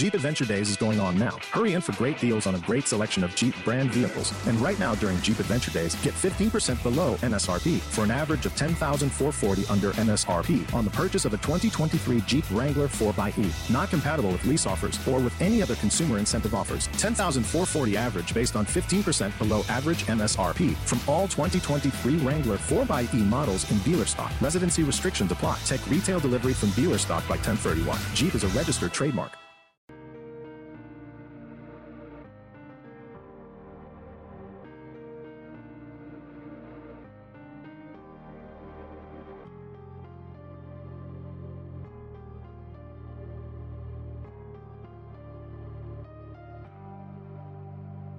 Jeep 0.00 0.14
Adventure 0.14 0.46
Days 0.46 0.70
is 0.70 0.78
going 0.78 0.98
on 0.98 1.18
now. 1.18 1.36
Hurry 1.52 1.74
in 1.74 1.82
for 1.82 1.92
great 1.92 2.18
deals 2.18 2.46
on 2.46 2.54
a 2.54 2.58
great 2.60 2.86
selection 2.86 3.22
of 3.22 3.36
Jeep 3.36 3.54
brand 3.66 3.92
vehicles. 3.92 4.32
And 4.46 4.58
right 4.58 4.78
now 4.78 4.94
during 4.94 5.20
Jeep 5.20 5.38
Adventure 5.38 5.70
Days, 5.72 5.94
get 5.96 6.14
15% 6.14 6.82
below 6.82 7.16
MSRP 7.16 7.80
for 7.80 8.04
an 8.04 8.10
average 8.10 8.46
of 8.46 8.54
10440 8.54 9.66
under 9.66 9.92
MSRP 10.00 10.72
on 10.72 10.86
the 10.86 10.90
purchase 10.92 11.26
of 11.26 11.34
a 11.34 11.36
2023 11.36 12.22
Jeep 12.22 12.50
Wrangler 12.50 12.88
4xE. 12.88 13.70
Not 13.70 13.90
compatible 13.90 14.30
with 14.30 14.42
lease 14.46 14.64
offers 14.64 14.98
or 15.06 15.20
with 15.20 15.38
any 15.38 15.60
other 15.60 15.74
consumer 15.74 16.16
incentive 16.16 16.54
offers. 16.54 16.86
10440 16.86 17.98
average 17.98 18.32
based 18.32 18.56
on 18.56 18.64
15% 18.64 19.36
below 19.36 19.64
average 19.68 20.06
MSRP 20.06 20.76
from 20.76 21.00
all 21.06 21.28
2023 21.28 22.16
Wrangler 22.26 22.56
4xE 22.56 23.26
models 23.26 23.70
in 23.70 23.76
dealer 23.80 24.06
stock. 24.06 24.32
Residency 24.40 24.82
restrictions 24.82 25.30
apply. 25.30 25.58
Take 25.66 25.86
retail 25.90 26.20
delivery 26.20 26.54
from 26.54 26.70
dealer 26.70 26.96
stock 26.96 27.22
by 27.28 27.36
1031. 27.36 27.98
Jeep 28.14 28.34
is 28.34 28.44
a 28.44 28.48
registered 28.48 28.94
trademark. 28.94 29.32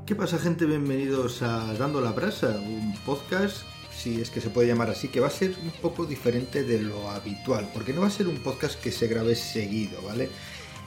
¿Qué 0.06 0.16
pasa 0.16 0.40
gente? 0.40 0.66
Bienvenidos 0.66 1.44
a 1.44 1.74
Dando 1.76 2.02
la 2.02 2.12
Brasa, 2.12 2.60
un 2.60 2.98
podcast, 3.06 3.58
si 3.96 4.20
es 4.20 4.32
que 4.32 4.42
se 4.42 4.50
puede 4.50 4.68
llamar 4.68 4.90
así, 4.90 5.10
que 5.10 5.20
va 5.20 5.28
a 5.28 5.32
ser 5.32 5.56
un 5.62 5.70
poco 5.80 6.06
diferente 6.06 6.64
de 6.64 6.82
lo 6.82 7.10
habitual, 7.12 7.70
porque 7.72 7.94
no 7.94 8.02
va 8.02 8.08
a 8.08 8.12
ser 8.12 8.28
un 8.28 8.38
podcast 8.40 8.82
que 8.82 8.92
se 8.92 9.08
grabe 9.08 9.36
seguido, 9.36 10.02
¿vale? 10.02 10.30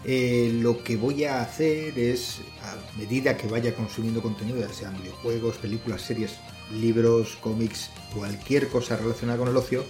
Eh, 0.05 0.51
lo 0.61 0.83
que 0.83 0.97
voy 0.97 1.25
a 1.25 1.41
hacer 1.41 1.97
es, 1.97 2.41
a 2.61 2.99
medida 2.99 3.37
que 3.37 3.47
vaya 3.47 3.75
consumiendo 3.75 4.21
contenido, 4.21 4.59
ya 4.59 4.69
sean 4.69 5.01
videojuegos, 5.01 5.59
películas, 5.59 6.03
series, 6.03 6.35
libros, 6.73 7.39
cómics, 7.41 7.91
cualquier 8.13 8.69
cosa 8.69 8.97
relacionada 8.97 9.39
con 9.39 9.49
el 9.49 9.57
ocio, 9.57 9.85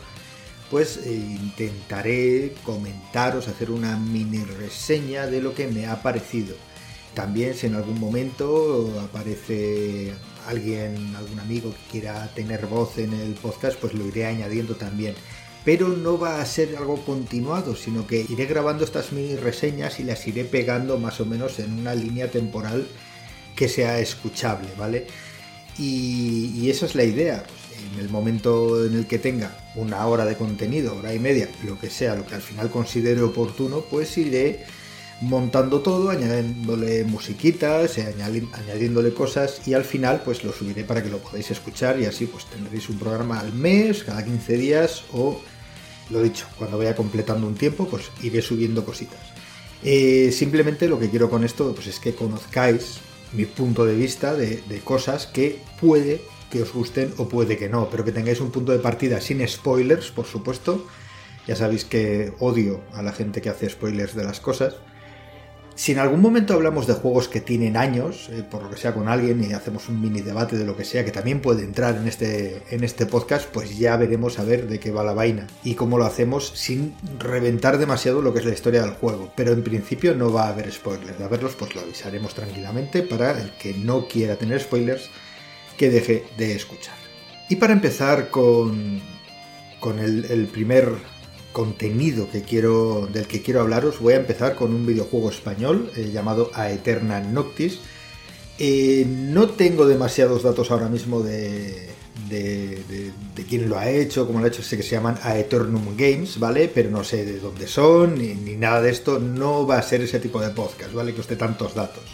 pues 0.71 0.99
eh, 0.99 1.13
intentaré 1.15 2.55
comentaros, 2.63 3.49
hacer 3.49 3.71
una 3.71 3.97
mini 3.97 4.45
reseña 4.45 5.27
de 5.27 5.41
lo 5.41 5.55
que 5.55 5.67
me 5.67 5.87
ha 5.87 6.03
parecido 6.03 6.55
también 7.15 7.55
si 7.55 7.67
en 7.67 7.75
algún 7.75 7.99
momento 7.99 9.01
aparece 9.03 10.13
alguien, 10.47 11.15
algún 11.17 11.39
amigo 11.41 11.71
que 11.73 11.91
quiera 11.93 12.29
tener 12.35 12.67
voz 12.67 12.99
en 12.99 13.13
el 13.13 13.35
podcast, 13.35 13.79
pues 13.79 13.95
lo 13.95 14.07
iré 14.07 14.27
añadiendo 14.27 14.75
también. 14.75 15.15
Pero 15.65 15.89
no 15.89 16.19
va 16.19 16.41
a 16.41 16.47
ser 16.47 16.77
algo 16.77 17.03
continuado, 17.05 17.75
sino 17.75 18.07
que 18.07 18.27
iré 18.29 18.45
grabando 18.45 18.85
estas 18.85 19.13
mini 19.13 19.37
reseñas 19.37 19.99
y 19.99 20.05
las 20.05 20.27
iré 20.27 20.45
pegando 20.45 20.99
más 20.99 21.21
o 21.21 21.27
menos 21.27 21.59
en 21.59 21.73
una 21.73 21.95
línea 21.95 22.31
temporal 22.31 22.87
que 23.57 23.69
sea 23.69 23.99
escuchable, 23.99 24.69
¿vale? 24.77 25.07
Y, 25.79 26.69
esa 26.69 26.87
es 26.87 26.95
la 26.95 27.05
idea. 27.05 27.45
En 27.93 28.01
el 28.01 28.09
momento 28.09 28.85
en 28.85 28.95
el 28.95 29.07
que 29.07 29.19
tenga 29.19 29.57
una 29.75 30.07
hora 30.07 30.25
de 30.25 30.37
contenido, 30.37 30.97
hora 30.97 31.15
y 31.15 31.19
media, 31.19 31.49
lo 31.65 31.79
que 31.79 31.91
sea, 31.91 32.15
lo 32.15 32.27
que 32.27 32.35
al 32.35 32.43
final 32.43 32.71
considere 32.71 33.23
oportuno, 33.23 33.83
pues 33.83 34.17
iré 34.17 34.65
montando 35.21 35.81
todo, 35.81 36.11
añadiéndole 36.11 37.05
musiquitas, 37.05 37.99
eh, 37.99 38.15
añadiéndole 38.53 39.15
cosas 39.15 39.67
y 39.67 39.75
al 39.75 39.85
final 39.85 40.23
pues 40.25 40.45
lo 40.45 40.53
subiré 40.53 40.85
para 40.85 41.03
que 41.03 41.09
lo 41.09 41.19
podáis 41.19 41.51
escuchar 41.51 42.01
y 42.01 42.07
así 42.07 42.27
pues 42.27 42.47
tendréis 42.47 42.89
un 42.89 42.99
programa 42.99 43.41
al 43.41 43.53
mes, 43.53 44.05
cada 44.05 44.25
15 44.25 44.57
días 44.57 45.05
o 45.13 45.41
lo 46.11 46.23
dicho, 46.23 46.47
cuando 46.59 46.79
vaya 46.79 46.95
completando 46.95 47.47
un 47.47 47.55
tiempo 47.55 47.87
pues 47.89 48.11
iré 48.23 48.43
subiendo 48.43 48.85
cositas. 48.85 49.21
Eh, 49.83 50.31
simplemente 50.33 50.89
lo 50.89 50.99
que 50.99 51.11
quiero 51.11 51.31
con 51.31 51.45
esto 51.45 51.75
pues 51.75 51.87
es 51.87 52.01
que 52.01 52.15
conozcáis 52.15 52.99
mi 53.33 53.45
punto 53.45 53.85
de 53.85 53.97
vista 53.97 54.35
de, 54.35 54.63
de 54.69 54.81
cosas 54.81 55.27
que 55.27 55.61
puede 55.81 56.23
que 56.51 56.63
os 56.63 56.73
gusten 56.73 57.13
o 57.17 57.29
puede 57.29 57.57
que 57.57 57.69
no, 57.69 57.91
pero 57.91 58.05
que 58.05 58.13
tengáis 58.13 58.41
un 58.41 58.53
punto 58.53 58.71
de 58.71 58.79
partida 58.79 59.21
sin 59.21 59.47
spoilers, 59.47 60.13
por 60.13 60.25
supuesto. 60.25 60.87
Ya 61.49 61.57
sabéis 61.57 61.85
que 61.85 62.33
odio 62.39 62.81
a 62.93 63.03
la 63.03 63.13
gente 63.13 63.43
que 63.43 63.51
hace 63.51 63.69
spoilers 63.69 64.15
de 64.15 64.23
las 64.23 64.39
cosas. 64.39 64.77
Si 65.77 65.91
en 65.91 65.99
algún 65.99 66.21
momento 66.21 66.55
hablamos 66.55 66.87
de 66.87 66.95
juegos 66.95 67.27
que 67.27 67.41
tienen 67.41 67.77
años, 67.77 68.29
eh, 68.31 68.45
por 68.49 68.63
lo 68.63 68.71
que 68.71 68.77
sea 68.77 68.95
con 68.95 69.09
alguien, 69.09 69.43
y 69.43 69.53
hacemos 69.55 69.89
un 69.89 70.01
mini 70.01 70.21
debate 70.21 70.57
de 70.57 70.65
lo 70.65 70.77
que 70.77 70.85
sea, 70.85 71.05
que 71.05 71.11
también 71.11 71.41
puede 71.41 71.65
entrar 71.65 71.97
en 71.97 72.07
este, 72.07 72.63
en 72.71 72.85
este 72.85 73.07
podcast, 73.07 73.49
pues 73.51 73.77
ya 73.77 73.97
veremos 73.97 74.39
a 74.39 74.45
ver 74.45 74.69
de 74.69 74.79
qué 74.79 74.93
va 74.93 75.03
la 75.03 75.15
vaina 75.15 75.49
y 75.65 75.75
cómo 75.75 75.99
lo 75.99 76.05
hacemos 76.05 76.53
sin 76.55 76.95
reventar 77.19 77.79
demasiado 77.79 78.23
lo 78.23 78.33
que 78.33 78.39
es 78.39 78.45
la 78.47 78.53
historia 78.53 78.83
del 78.83 78.93
juego. 78.93 79.33
Pero 79.35 79.53
en 79.53 79.65
principio 79.65 80.15
no 80.15 80.33
va 80.33 80.45
a 80.45 80.51
haber 80.51 80.71
spoilers. 80.71 81.19
De 81.19 81.25
haberlos, 81.25 81.57
pues 81.57 81.75
lo 81.75 81.81
avisaremos 81.81 82.35
tranquilamente 82.35 83.03
para 83.03 83.41
el 83.41 83.51
que 83.59 83.75
no 83.75 84.07
quiera 84.07 84.37
tener 84.37 84.61
spoilers, 84.61 85.11
que 85.77 85.91
deje 85.91 86.25
de 86.39 86.55
escuchar. 86.55 86.95
Y 87.49 87.57
para 87.57 87.73
empezar 87.73 88.31
con, 88.31 89.01
con 89.81 89.99
el, 89.99 90.25
el 90.27 90.47
primer 90.47 90.95
contenido 91.55 92.29
que 92.31 92.43
quiero, 92.43 93.09
del 93.11 93.27
que 93.27 93.41
quiero 93.41 93.63
hablaros, 93.63 94.01
voy 94.01 94.13
a 94.13 94.17
empezar 94.17 94.57
con 94.57 94.75
un 94.75 94.85
videojuego 94.85 95.31
español 95.31 95.91
eh, 95.97 96.11
llamado 96.13 96.51
Aeterna 96.53 97.21
Noctis. 97.21 97.79
Eh, 98.59 99.07
no 99.09 99.49
tengo 99.49 99.87
demasiados 99.87 100.43
datos 100.43 100.71
ahora 100.71 100.89
mismo 100.89 101.21
de, 101.21 101.89
quién 103.49 103.69
lo 103.69 103.79
ha 103.79 103.89
hecho, 103.89 104.27
cómo 104.27 104.41
lo 104.41 104.45
ha 104.45 104.49
hecho, 104.49 104.63
sé 104.63 104.77
que 104.77 104.83
se 104.83 104.91
llaman 104.91 105.19
Aeternum 105.23 105.97
Games, 105.97 106.39
¿vale? 106.39 106.69
Pero 106.69 106.91
no 106.91 107.05
sé 107.05 107.25
de 107.25 107.39
dónde 107.39 107.69
son 107.69 108.19
ni, 108.19 108.35
ni 108.35 108.57
nada 108.57 108.83
de 108.83 108.91
esto, 108.91 109.19
no 109.19 109.67
va 109.67 109.79
a 109.79 109.83
ser 109.83 110.03
ese 110.03 110.19
tipo 110.19 110.41
de 110.41 110.51
podcast, 110.51 110.93
¿vale? 110.93 111.15
Que 111.15 111.21
os 111.21 111.29
dé 111.29 111.37
tantos 111.37 111.75
datos. 111.75 112.05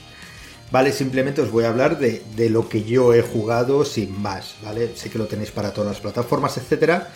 ¿vale? 0.70 0.92
Simplemente 0.92 1.40
os 1.40 1.50
voy 1.50 1.64
a 1.64 1.70
hablar 1.70 1.98
de, 1.98 2.22
de, 2.36 2.48
lo 2.48 2.68
que 2.68 2.84
yo 2.84 3.12
he 3.14 3.22
jugado 3.22 3.84
sin 3.84 4.20
más, 4.20 4.54
¿vale? 4.62 4.92
Sé 4.94 5.10
que 5.10 5.18
lo 5.18 5.26
tenéis 5.26 5.50
para 5.50 5.72
todas 5.72 5.90
las 5.90 6.00
plataformas, 6.00 6.56
etcétera, 6.58 7.10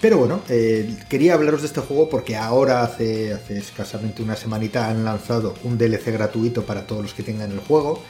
pero 0.00 0.18
bueno, 0.18 0.42
eh, 0.48 0.94
quería 1.08 1.34
hablaros 1.34 1.62
de 1.62 1.68
este 1.68 1.80
juego 1.80 2.08
porque 2.08 2.36
ahora 2.36 2.82
hace, 2.82 3.32
escasamente 3.48 4.22
una 4.22 4.36
semanita 4.36 4.88
han 4.88 5.04
lanzado 5.04 5.54
un 5.64 5.78
DLC 5.78 6.12
gratuito 6.12 6.64
para 6.64 6.86
todos 6.86 7.02
los 7.02 7.14
que 7.14 7.22
tengan 7.22 7.50
el 7.52 7.60
juego 7.60 8.02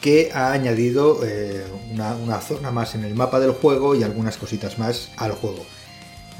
que 0.00 0.30
ha 0.34 0.52
añadido 0.52 1.20
eh, 1.24 1.64
una, 1.92 2.40
zona 2.40 2.72
más 2.72 2.96
en 2.96 3.04
el 3.04 3.14
mapa 3.14 3.38
del 3.38 3.52
juego 3.52 3.94
y 3.94 4.02
algunas 4.02 4.36
cositas 4.36 4.78
más 4.78 5.10
al 5.16 5.30
juego. 5.32 5.64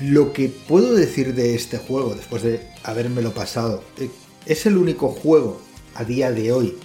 Lo 0.01 0.33
que 0.33 0.49
puedo 0.49 0.95
decir 0.95 1.35
de 1.35 1.55
este 1.55 1.79
juego 1.79 2.15
después 2.17 2.43
de 2.43 2.67
habérmelo 2.83 3.33
pasado, 3.33 3.85
eh, 3.99 4.11
es 4.47 4.67
el 4.67 4.77
único 4.77 5.09
juego 5.09 5.61
a 5.95 6.03
día 6.03 6.33
de 6.33 6.51
hoy 6.51 6.77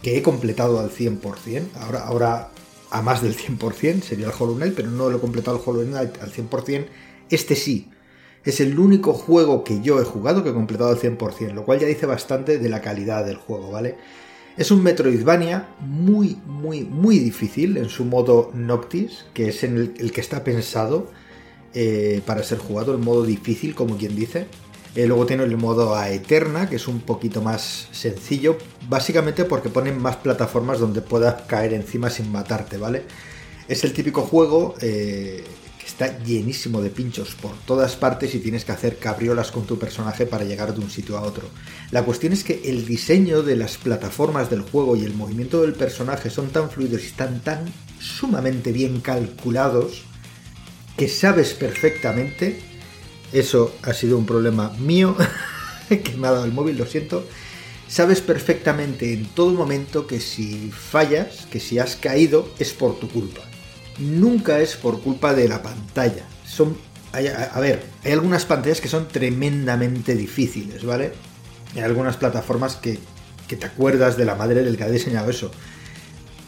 que 0.00 0.16
he 0.16 0.22
completado 0.22 0.78
al 0.78 0.90
100%, 0.90 1.74
ahora, 1.80 2.04
ahora 2.04 2.50
a 2.90 3.02
más 3.02 3.20
del 3.22 3.36
100%, 3.36 4.02
sería 4.02 4.26
el 4.26 4.32
Hollow 4.38 4.54
Knight, 4.54 4.74
pero 4.74 4.90
no 4.90 5.10
lo 5.10 5.16
he 5.16 5.20
completado 5.20 5.56
el 5.56 5.62
Hollow 5.64 5.84
Knight 5.84 6.22
al 6.22 6.32
100%, 6.32 6.86
este 7.34 7.56
sí. 7.56 7.90
Es 8.44 8.60
el 8.60 8.78
único 8.78 9.12
juego 9.12 9.62
que 9.62 9.80
yo 9.82 10.00
he 10.00 10.04
jugado 10.04 10.42
que 10.42 10.50
he 10.50 10.54
completado 10.54 10.90
al 10.90 10.98
100%, 10.98 11.52
lo 11.52 11.64
cual 11.64 11.78
ya 11.78 11.86
dice 11.86 12.06
bastante 12.06 12.58
de 12.58 12.68
la 12.68 12.80
calidad 12.80 13.24
del 13.24 13.36
juego, 13.36 13.70
¿vale? 13.70 13.96
Es 14.56 14.70
un 14.70 14.82
Metroidvania 14.82 15.68
muy, 15.80 16.36
muy, 16.44 16.82
muy 16.82 17.18
difícil 17.18 17.78
en 17.78 17.88
su 17.88 18.04
modo 18.04 18.50
Noctis, 18.52 19.24
que 19.32 19.48
es 19.48 19.62
el, 19.62 19.94
que 20.12 20.20
está 20.20 20.44
pensado 20.44 21.10
eh, 21.72 22.20
para 22.26 22.42
ser 22.42 22.58
jugado, 22.58 22.92
el 22.92 22.98
modo 22.98 23.24
difícil, 23.24 23.74
como 23.74 23.96
quien 23.96 24.14
dice. 24.14 24.46
Eh, 24.94 25.06
luego 25.06 25.24
tiene 25.24 25.44
el 25.44 25.56
modo 25.56 25.94
a 25.94 26.10
Eterna, 26.10 26.68
que 26.68 26.76
es 26.76 26.86
un 26.86 27.00
poquito 27.00 27.40
más 27.40 27.88
sencillo, 27.92 28.58
básicamente 28.90 29.46
porque 29.46 29.70
ponen 29.70 29.98
más 29.98 30.16
plataformas 30.16 30.80
donde 30.80 31.00
puedas 31.00 31.42
caer 31.42 31.72
encima 31.72 32.10
sin 32.10 32.30
matarte, 32.30 32.76
¿vale? 32.76 33.04
Es 33.68 33.84
el 33.84 33.94
típico 33.94 34.20
juego 34.20 34.74
eh, 34.82 35.44
está 35.86 36.18
llenísimo 36.22 36.80
de 36.80 36.90
pinchos 36.90 37.34
por 37.34 37.56
todas 37.66 37.96
partes 37.96 38.34
y 38.34 38.38
tienes 38.38 38.64
que 38.64 38.72
hacer 38.72 38.98
cabriolas 38.98 39.50
con 39.50 39.66
tu 39.66 39.78
personaje 39.78 40.26
para 40.26 40.44
llegar 40.44 40.74
de 40.74 40.80
un 40.80 40.90
sitio 40.90 41.16
a 41.16 41.22
otro. 41.22 41.48
La 41.90 42.04
cuestión 42.04 42.32
es 42.32 42.44
que 42.44 42.62
el 42.64 42.86
diseño 42.86 43.42
de 43.42 43.56
las 43.56 43.76
plataformas 43.76 44.50
del 44.50 44.62
juego 44.62 44.96
y 44.96 45.04
el 45.04 45.14
movimiento 45.14 45.62
del 45.62 45.74
personaje 45.74 46.30
son 46.30 46.50
tan 46.50 46.70
fluidos 46.70 47.02
y 47.02 47.06
están 47.06 47.40
tan 47.40 47.64
sumamente 48.00 48.72
bien 48.72 49.00
calculados 49.00 50.04
que 50.96 51.08
sabes 51.08 51.54
perfectamente, 51.54 52.60
eso 53.32 53.74
ha 53.82 53.94
sido 53.94 54.18
un 54.18 54.26
problema 54.26 54.70
mío, 54.78 55.16
que 55.88 56.16
me 56.16 56.28
ha 56.28 56.32
dado 56.32 56.44
el 56.44 56.52
móvil, 56.52 56.76
lo 56.76 56.86
siento, 56.86 57.26
sabes 57.88 58.20
perfectamente 58.20 59.12
en 59.12 59.26
todo 59.26 59.52
momento 59.52 60.06
que 60.06 60.20
si 60.20 60.70
fallas, 60.70 61.46
que 61.50 61.60
si 61.60 61.78
has 61.78 61.96
caído, 61.96 62.52
es 62.58 62.72
por 62.72 62.98
tu 62.98 63.08
culpa 63.08 63.42
nunca 63.98 64.60
es 64.60 64.76
por 64.76 65.00
culpa 65.00 65.34
de 65.34 65.48
la 65.48 65.62
pantalla. 65.62 66.24
Son, 66.46 66.76
a, 67.12 67.60
ver, 67.60 67.82
hay 68.04 68.12
algunas 68.12 68.44
pantallas 68.44 68.80
que 68.80 68.88
son 68.88 69.08
tremendamente 69.08 70.14
difíciles, 70.14 70.84
¿vale? 70.84 71.12
Hay 71.74 71.82
algunas 71.82 72.16
plataformas 72.16 72.76
que, 72.76 72.98
que 73.48 73.56
te 73.56 73.66
acuerdas 73.66 74.16
de 74.16 74.24
la 74.24 74.34
madre 74.34 74.62
del 74.62 74.76
que 74.76 74.84
ha 74.84 74.90
diseñado 74.90 75.30
eso. 75.30 75.50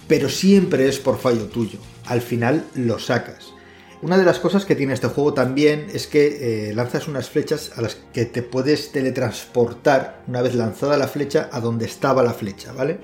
Pero 0.09 0.29
siempre 0.29 0.89
es 0.89 0.99
por 0.99 1.19
fallo 1.19 1.47
tuyo. 1.47 1.79
Al 2.07 2.21
final 2.21 2.65
lo 2.75 2.99
sacas. 2.99 3.55
Una 4.03 4.19
de 4.19 4.25
las 4.25 4.39
cosas 4.39 4.67
que 4.67 4.77
tiene 4.77 4.93
este 4.93 5.07
juego 5.07 5.33
también 5.33 5.87
es 5.95 6.07
que 6.07 6.69
eh, 6.69 6.75
lanzas 6.75 7.09
unas 7.09 7.31
flechas 7.31 7.73
a 7.77 7.81
las 7.81 7.97
que 8.13 8.27
te 8.27 8.43
puedes 8.43 8.93
teletransportar 8.93 10.23
una 10.27 10.43
vez 10.43 10.55
lanzada 10.55 10.99
la 10.99 11.09
flecha 11.09 11.49
a 11.51 11.61
donde 11.61 11.87
estaba 11.87 12.23
la 12.23 12.35
flecha, 12.35 12.73
¿vale? 12.73 12.99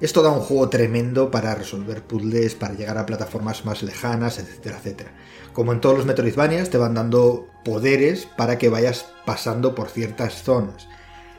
Esto 0.00 0.22
da 0.22 0.30
un 0.30 0.40
juego 0.40 0.68
tremendo 0.68 1.30
para 1.30 1.54
resolver 1.54 2.02
puzzles, 2.02 2.54
para 2.54 2.74
llegar 2.74 2.98
a 2.98 3.06
plataformas 3.06 3.64
más 3.64 3.82
lejanas, 3.82 4.38
etcétera, 4.38 4.78
etcétera. 4.78 5.12
Como 5.52 5.72
en 5.72 5.80
todos 5.80 5.96
los 5.96 6.06
Metroidvanias, 6.06 6.70
te 6.70 6.78
van 6.78 6.94
dando 6.94 7.48
poderes 7.64 8.26
para 8.26 8.58
que 8.58 8.68
vayas 8.68 9.06
pasando 9.24 9.74
por 9.74 9.88
ciertas 9.88 10.42
zonas. 10.42 10.88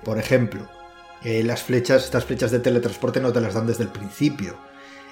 Por 0.03 0.19
ejemplo, 0.19 0.69
eh, 1.23 1.43
las 1.43 1.63
flechas, 1.63 2.05
estas 2.05 2.25
flechas 2.25 2.51
de 2.51 2.59
teletransporte 2.59 3.19
no 3.19 3.33
te 3.33 3.41
las 3.41 3.55
dan 3.55 3.67
desde 3.67 3.83
el 3.83 3.89
principio, 3.89 4.55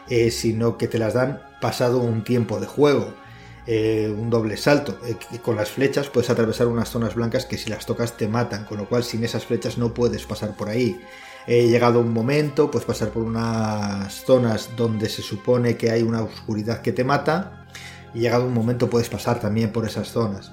eh, 0.09 0.31
sino 0.31 0.77
que 0.77 0.87
te 0.87 0.99
las 0.99 1.13
dan 1.13 1.41
pasado 1.59 1.97
un 1.99 2.23
tiempo 2.23 2.59
de 2.59 2.67
juego. 2.67 3.13
Eh, 3.65 4.13
un 4.15 4.29
doble 4.29 4.57
salto. 4.57 4.99
con 5.41 5.55
las 5.55 5.71
flechas 5.71 6.09
puedes 6.09 6.29
atravesar 6.29 6.67
unas 6.67 6.89
zonas 6.89 7.15
blancas 7.15 7.45
que 7.45 7.57
si 7.57 7.69
las 7.69 7.85
tocas 7.85 8.17
te 8.17 8.27
matan, 8.27 8.65
con 8.65 8.77
lo 8.77 8.89
cual 8.89 9.03
sin 9.05 9.23
esas 9.23 9.45
flechas 9.45 9.77
no 9.77 9.93
puedes 9.93 10.25
pasar 10.25 10.55
por 10.55 10.69
ahí. 10.69 10.99
He 11.45 11.67
llegado 11.67 11.99
un 11.99 12.13
momento, 12.13 12.71
puedes 12.71 12.85
pasar 12.85 13.09
por 13.09 13.23
unas 13.23 14.13
zonas 14.25 14.69
donde 14.77 15.09
se 15.09 15.21
supone 15.21 15.75
que 15.75 15.91
hay 15.91 16.01
una 16.01 16.23
oscuridad 16.23 16.81
que 16.81 16.93
te 16.93 17.03
mata, 17.03 17.67
y 18.13 18.19
llegado 18.19 18.45
un 18.45 18.53
momento 18.53 18.89
puedes 18.89 19.09
pasar 19.09 19.39
también 19.39 19.71
por 19.71 19.85
esas 19.85 20.09
zonas. 20.09 20.51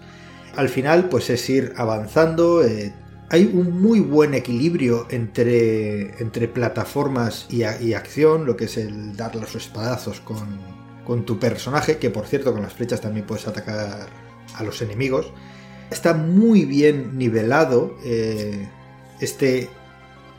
Al 0.56 0.68
final, 0.68 1.08
pues 1.08 1.30
es 1.30 1.48
ir 1.48 1.74
avanzando. 1.76 2.64
Eh, 2.64 2.92
hay 3.28 3.44
un 3.52 3.80
muy 3.80 4.00
buen 4.00 4.34
equilibrio 4.34 5.06
entre, 5.10 6.20
entre 6.20 6.48
plataformas 6.48 7.46
y, 7.48 7.62
acción, 7.62 8.44
lo 8.44 8.56
que 8.56 8.64
es 8.64 8.76
el 8.76 9.16
dar 9.16 9.36
los 9.36 9.54
espadazos 9.54 10.20
con, 10.20 10.58
con 11.04 11.24
tu 11.24 11.38
personaje, 11.38 11.98
que 11.98 12.10
por 12.10 12.26
cierto 12.26 12.52
con 12.52 12.62
las 12.62 12.72
flechas 12.72 13.00
también 13.00 13.26
puedes 13.26 13.46
atacar 13.46 14.08
a 14.56 14.62
los 14.64 14.82
enemigos. 14.82 15.32
Está 15.90 16.14
muy 16.14 16.64
bien 16.64 17.16
nivelado 17.18 17.96
eh, 18.04 18.68
este 19.20 19.68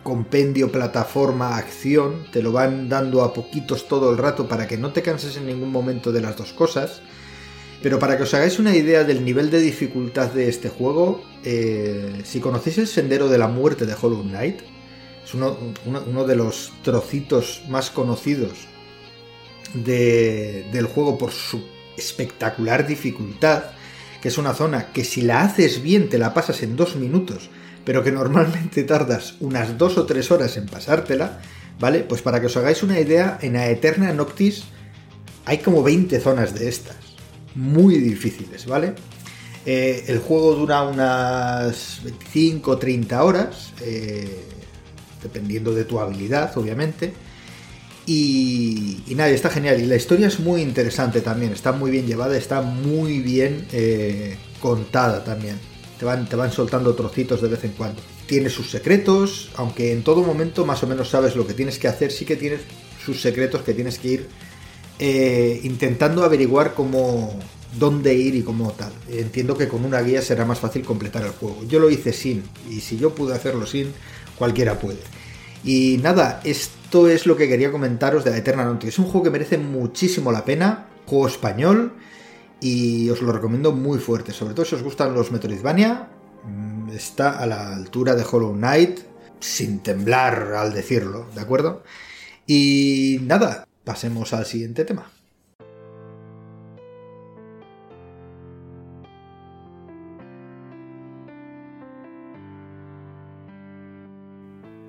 compendio, 0.03 0.71
plataforma, 0.71 1.57
acción, 1.57 2.25
te 2.31 2.41
lo 2.41 2.51
van 2.51 2.89
dando 2.89 3.23
a 3.23 3.33
poquitos 3.33 3.87
todo 3.87 4.11
el 4.11 4.17
rato 4.17 4.47
para 4.47 4.67
que 4.67 4.77
no 4.77 4.91
te 4.91 5.01
canses 5.01 5.37
en 5.37 5.45
ningún 5.45 5.71
momento 5.71 6.11
de 6.11 6.21
las 6.21 6.37
dos 6.37 6.53
cosas. 6.53 7.01
Pero 7.81 7.97
para 7.97 8.15
que 8.15 8.23
os 8.23 8.33
hagáis 8.33 8.59
una 8.59 8.75
idea 8.75 9.03
del 9.03 9.25
nivel 9.25 9.49
de 9.49 9.59
dificultad 9.59 10.31
de 10.31 10.49
este 10.49 10.69
juego, 10.69 11.23
eh, 11.43 12.21
si 12.23 12.39
conocéis 12.39 12.77
el 12.77 12.87
Sendero 12.87 13.27
de 13.27 13.39
la 13.39 13.47
Muerte 13.47 13.85
de 13.85 13.95
Hollow 13.99 14.21
Knight, 14.21 14.59
es 15.23 15.33
uno, 15.33 16.25
de 16.25 16.35
los 16.35 16.73
trocitos 16.83 17.63
más 17.69 17.89
conocidos 17.89 18.67
del 19.73 20.85
juego 20.87 21.17
por 21.17 21.31
su 21.31 21.63
espectacular 21.97 22.85
dificultad, 22.85 23.63
que 24.21 24.27
es 24.27 24.37
una 24.37 24.53
zona 24.53 24.91
que 24.91 25.03
si 25.03 25.21
la 25.21 25.41
haces 25.41 25.81
bien 25.81 26.09
te 26.09 26.17
la 26.17 26.33
pasas 26.33 26.61
en 26.63 26.75
dos 26.75 26.95
minutos, 26.95 27.49
pero 27.85 28.03
que 28.03 28.11
normalmente 28.11 28.83
tardas 28.83 29.35
unas 29.39 29.77
dos 29.77 29.97
o 29.97 30.05
tres 30.05 30.31
horas 30.31 30.57
en 30.57 30.67
pasártela, 30.67 31.39
¿vale? 31.79 31.99
Pues 31.99 32.21
para 32.21 32.39
que 32.39 32.47
os 32.47 32.57
hagáis 32.57 32.83
una 32.83 32.99
idea, 32.99 33.39
en 33.41 33.55
Aeterna 33.55 34.13
Noctis 34.13 34.63
hay 35.45 35.59
como 35.59 35.83
20 35.83 36.19
zonas 36.19 36.53
de 36.53 36.69
estas, 36.69 36.97
muy 37.55 37.97
difíciles, 37.97 38.65
¿vale? 38.65 38.93
Eh, 39.65 40.05
el 40.07 40.19
juego 40.19 40.55
dura 40.55 40.83
unas 40.83 42.01
25 42.03 42.71
o 42.71 42.77
30 42.77 43.23
horas, 43.23 43.73
eh, 43.81 44.43
dependiendo 45.21 45.73
de 45.73 45.85
tu 45.85 45.99
habilidad, 45.99 46.55
obviamente. 46.57 47.13
Y, 48.07 49.03
nada, 49.15 49.29
está 49.29 49.49
genial. 49.49 49.79
Y 49.79 49.85
la 49.85 49.95
historia 49.95 50.27
es 50.27 50.39
muy 50.39 50.61
interesante 50.61 51.21
también, 51.21 51.53
está 51.53 51.71
muy 51.71 51.91
bien 51.91 52.07
llevada, 52.07 52.35
está 52.35 52.61
muy 52.61 53.19
bien 53.19 53.67
eh, 53.71 54.37
contada 54.59 55.23
también 55.23 55.70
te 56.01 56.05
van, 56.05 56.27
te 56.27 56.35
van 56.35 56.51
soltando 56.51 56.95
trocitos 56.95 57.43
de 57.43 57.47
vez 57.47 57.63
en 57.63 57.73
cuando. 57.73 58.01
Tiene 58.25 58.49
sus 58.49 58.71
secretos, 58.71 59.51
aunque 59.55 59.91
en 59.91 60.03
todo 60.03 60.23
momento 60.23 60.65
más 60.65 60.81
o 60.81 60.87
menos 60.87 61.09
sabes 61.09 61.35
lo 61.35 61.45
que 61.45 61.53
tienes 61.53 61.77
que 61.77 61.87
hacer, 61.87 62.11
sí 62.11 62.25
que 62.25 62.35
tienes 62.35 62.61
sus 63.05 63.21
secretos 63.21 63.61
que 63.61 63.75
tienes 63.75 63.99
que 63.99 64.07
ir 64.07 64.27
eh, 64.97 65.59
intentando 65.61 66.23
averiguar 66.23 66.73
cómo, 66.73 67.39
dónde 67.77 68.15
ir 68.15 68.33
y 68.33 68.41
cómo 68.41 68.71
tal. 68.71 68.91
Entiendo 69.11 69.55
que 69.55 69.67
con 69.67 69.85
una 69.85 70.01
guía 70.01 70.23
será 70.23 70.43
más 70.43 70.57
fácil 70.57 70.81
completar 70.81 71.21
el 71.23 71.33
juego. 71.33 71.63
Yo 71.67 71.77
lo 71.77 71.87
hice 71.91 72.13
sin, 72.13 72.45
y 72.67 72.79
si 72.79 72.97
yo 72.97 73.13
pude 73.13 73.35
hacerlo 73.35 73.67
sin, 73.67 73.93
cualquiera 74.39 74.79
puede. 74.79 75.01
Y 75.63 75.99
nada, 76.01 76.41
esto 76.43 77.09
es 77.09 77.27
lo 77.27 77.37
que 77.37 77.47
quería 77.47 77.71
comentaros 77.71 78.23
de 78.23 78.31
la 78.31 78.37
Eterna 78.37 78.65
Noche. 78.65 78.87
Es 78.87 78.97
un 78.97 79.05
juego 79.05 79.25
que 79.25 79.29
merece 79.29 79.59
muchísimo 79.59 80.31
la 80.31 80.45
pena, 80.45 80.87
juego 81.05 81.27
español, 81.27 81.93
y 82.61 83.09
os 83.09 83.21
lo 83.21 83.31
recomiendo 83.33 83.71
muy 83.71 83.99
fuerte, 83.99 84.31
sobre 84.31 84.53
todo 84.53 84.65
si 84.65 84.75
os 84.75 84.83
gustan 84.83 85.13
los 85.13 85.31
Metroidvania, 85.31 86.09
mm, 86.45 86.91
está 86.91 87.39
a 87.39 87.47
la 87.47 87.75
altura 87.75 88.15
de 88.15 88.23
Hollow 88.23 88.53
Knight, 88.53 88.99
sin 89.39 89.79
temblar 89.79 90.53
al 90.53 90.71
decirlo, 90.71 91.27
¿de 91.33 91.41
acuerdo? 91.41 91.83
Y 92.45 93.19
nada, 93.23 93.67
pasemos 93.83 94.33
al 94.33 94.45
siguiente 94.45 94.85
tema. 94.85 95.11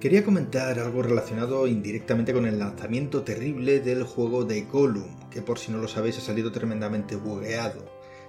Quería 0.02 0.24
comentar 0.24 0.80
algo 0.80 1.00
relacionado 1.04 1.68
indirectamente 1.68 2.32
con 2.32 2.44
el 2.44 2.58
lanzamiento 2.58 3.22
terrible 3.22 3.78
del 3.78 4.02
juego 4.02 4.44
de 4.44 4.62
Gollum, 4.62 5.30
que 5.30 5.42
por 5.42 5.60
si 5.60 5.70
no 5.70 5.78
lo 5.78 5.86
sabéis 5.86 6.18
ha 6.18 6.20
salido 6.20 6.50
tremendamente 6.50 7.14
bugueado, 7.14 7.84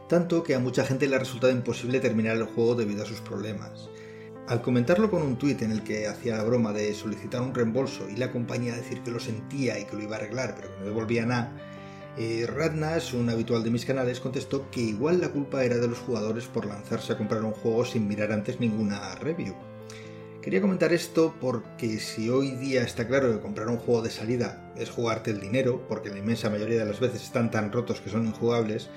tanto 0.08 0.44
que 0.44 0.54
a 0.54 0.60
mucha 0.60 0.86
gente 0.86 1.08
le 1.08 1.16
ha 1.16 1.20
resultado 1.20 1.52
imposible 1.52 2.00
terminar 2.00 2.38
el 2.38 2.44
juego 2.44 2.76
debido 2.76 3.02
a 3.02 3.08
sus 3.08 3.22
problemas. 3.22 3.90
Al 4.48 4.62
comentarlo 4.62 5.10
con 5.10 5.24
un 5.24 5.40
tuit 5.40 5.64
en 5.64 5.72
el 5.72 5.82
que 5.82 6.06
hacía 6.06 6.38
la 6.38 6.44
broma 6.44 6.74
de 6.74 6.94
solicitar 6.94 7.42
un 7.42 7.56
reembolso 7.56 8.08
y 8.08 8.18
la 8.18 8.32
compañía 8.32 8.76
decir 8.76 9.02
que 9.02 9.10
lo 9.10 9.20
sentía 9.20 9.80
y 9.80 9.86
que 9.86 9.96
lo 9.96 10.04
iba 10.04 10.18
a 10.18 10.20
arreglar 10.20 10.54
pero 10.56 10.72
que 10.72 10.80
no 10.82 10.86
devolvía 10.86 11.26
nada, 11.26 11.58
eh, 12.20 12.46
Radnas, 12.46 13.16
un 13.16 13.32
habitual 13.32 13.64
de 13.64 13.72
mis 13.72 13.86
canales, 13.86 14.20
contestó 14.20 14.70
que 14.70 14.82
igual 14.82 15.22
la 15.22 15.30
culpa 15.30 15.66
era 15.66 15.78
de 15.78 15.88
los 15.88 15.98
jugadores 15.98 16.46
por 16.46 16.68
lanzarse 16.68 17.14
a 17.14 17.18
comprar 17.18 17.44
un 17.44 17.54
juego 17.54 17.84
sin 17.84 18.08
mirar 18.08 18.32
antes 18.32 18.60
ninguna 18.60 19.16
review. 19.16 19.56
Quería 20.44 20.60
comentar 20.60 20.92
esto 20.92 21.34
porque 21.40 22.00
si 22.00 22.30
hoy 22.30 22.52
día 22.52 22.84
está 22.84 23.08
claro 23.08 23.32
que 23.32 23.40
comprar 23.40 23.70
un 23.70 23.78
juego 23.78 24.02
de 24.02 24.12
salida 24.12 24.74
es 24.76 24.90
jugarte 24.90 25.32
el 25.32 25.40
dinero, 25.40 25.86
porque 25.88 26.10
la 26.10 26.18
inmensa 26.18 26.50
mayoría 26.50 26.80
de 26.80 26.86
las 26.86 27.00
veces 27.00 27.24
están 27.24 27.50
tan 27.50 27.72
rotos 27.72 28.02
que 28.02 28.10
son 28.10 28.28
injugables, 28.28 28.90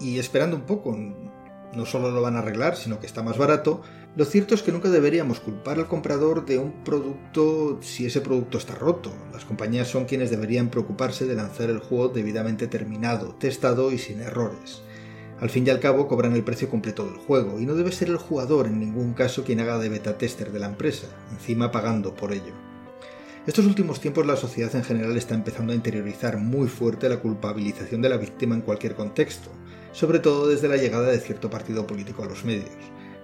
y 0.00 0.18
esperando 0.18 0.54
un 0.54 0.66
poco, 0.66 0.94
no 0.94 1.86
solo 1.86 2.10
lo 2.10 2.20
van 2.20 2.36
a 2.36 2.40
arreglar, 2.40 2.76
sino 2.76 3.00
que 3.00 3.06
está 3.06 3.22
más 3.22 3.38
barato, 3.38 3.80
lo 4.16 4.26
cierto 4.26 4.54
es 4.54 4.62
que 4.62 4.70
nunca 4.70 4.90
deberíamos 4.90 5.40
culpar 5.40 5.78
al 5.78 5.88
comprador 5.88 6.44
de 6.44 6.58
un 6.58 6.84
producto 6.84 7.78
si 7.80 8.04
ese 8.04 8.20
producto 8.20 8.58
está 8.58 8.74
roto. 8.74 9.10
Las 9.32 9.46
compañías 9.46 9.88
son 9.88 10.04
quienes 10.04 10.30
deberían 10.30 10.68
preocuparse 10.68 11.24
de 11.24 11.36
lanzar 11.36 11.70
el 11.70 11.78
juego 11.78 12.08
debidamente 12.08 12.66
terminado, 12.66 13.34
testado 13.36 13.92
y 13.92 13.98
sin 13.98 14.20
errores. 14.20 14.82
Al 15.40 15.50
fin 15.50 15.66
y 15.66 15.70
al 15.70 15.80
cabo 15.80 16.08
cobran 16.08 16.34
el 16.34 16.44
precio 16.44 16.70
completo 16.70 17.04
del 17.04 17.18
juego 17.18 17.60
y 17.60 17.66
no 17.66 17.74
debe 17.74 17.92
ser 17.92 18.08
el 18.08 18.16
jugador 18.16 18.66
en 18.66 18.80
ningún 18.80 19.12
caso 19.12 19.44
quien 19.44 19.60
haga 19.60 19.78
de 19.78 19.90
beta 19.90 20.16
tester 20.16 20.50
de 20.50 20.58
la 20.58 20.66
empresa, 20.66 21.08
encima 21.30 21.70
pagando 21.70 22.14
por 22.14 22.32
ello. 22.32 22.54
Estos 23.46 23.66
últimos 23.66 24.00
tiempos 24.00 24.26
la 24.26 24.34
sociedad 24.34 24.74
en 24.74 24.82
general 24.82 25.16
está 25.16 25.34
empezando 25.34 25.72
a 25.72 25.76
interiorizar 25.76 26.38
muy 26.38 26.68
fuerte 26.68 27.08
la 27.08 27.20
culpabilización 27.20 28.00
de 28.00 28.08
la 28.08 28.16
víctima 28.16 28.54
en 28.54 28.62
cualquier 28.62 28.94
contexto, 28.94 29.50
sobre 29.92 30.20
todo 30.20 30.48
desde 30.48 30.68
la 30.68 30.78
llegada 30.78 31.08
de 31.08 31.20
cierto 31.20 31.50
partido 31.50 31.86
político 31.86 32.24
a 32.24 32.26
los 32.26 32.44
medios. 32.44 32.70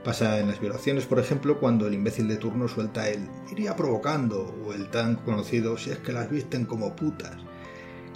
Pasa 0.05 0.39
en 0.39 0.49
las 0.49 0.61
violaciones, 0.61 1.07
por 1.07 1.19
ejemplo, 1.19 1.59
cuando 1.59 1.87
el 1.87 1.95
imbécil 1.95 2.29
de 2.29 2.37
turno 2.37 2.69
suelta 2.69 3.09
el 3.09 3.27
iría 3.51 3.75
provocando 3.75 4.55
o 4.67 4.73
el 4.73 4.91
tan 4.91 5.17
conocido 5.17 5.79
si 5.79 5.91
es 5.91 5.99
que 5.99 6.13
las 6.13 6.31
visten 6.31 6.67
como 6.67 6.95
putas, 6.95 7.37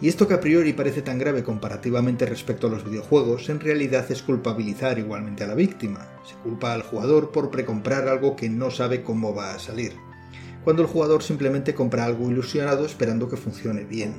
y 0.01 0.09
esto 0.09 0.29
que 0.29 0.35
a 0.35 0.41
priori 0.41 0.75
parece 0.75 1.01
tan 1.01 1.19
grave 1.19 1.43
comparativamente 1.43 2.27
respecto 2.27 2.67
a 2.67 2.71
los 2.71 2.85
videojuegos, 2.85 3.49
en 3.49 3.61
realidad 3.61 4.05
es 4.11 4.23
culpabilizar 4.23 4.99
igualmente 4.99 5.45
a 5.45 5.47
la 5.47 5.55
víctima. 5.55 6.07
Se 6.25 6.35
culpa 6.35 6.75
al 6.75 6.83
jugador 6.83 7.33
por 7.33 7.51
precomprar 7.51 8.07
algo 8.09 8.37
que 8.37 8.51
no 8.51 8.71
sabe 8.71 9.03
cómo 9.03 9.35
va 9.35 9.55
a 9.55 9.59
salir, 9.59 9.95
cuando 10.65 10.83
el 10.83 10.89
jugador 10.89 11.23
simplemente 11.23 11.75
compra 11.75 12.05
algo 12.05 12.31
ilusionado 12.31 12.85
esperando 12.85 13.29
que 13.29 13.39
funcione 13.39 13.85
bien. 13.85 14.15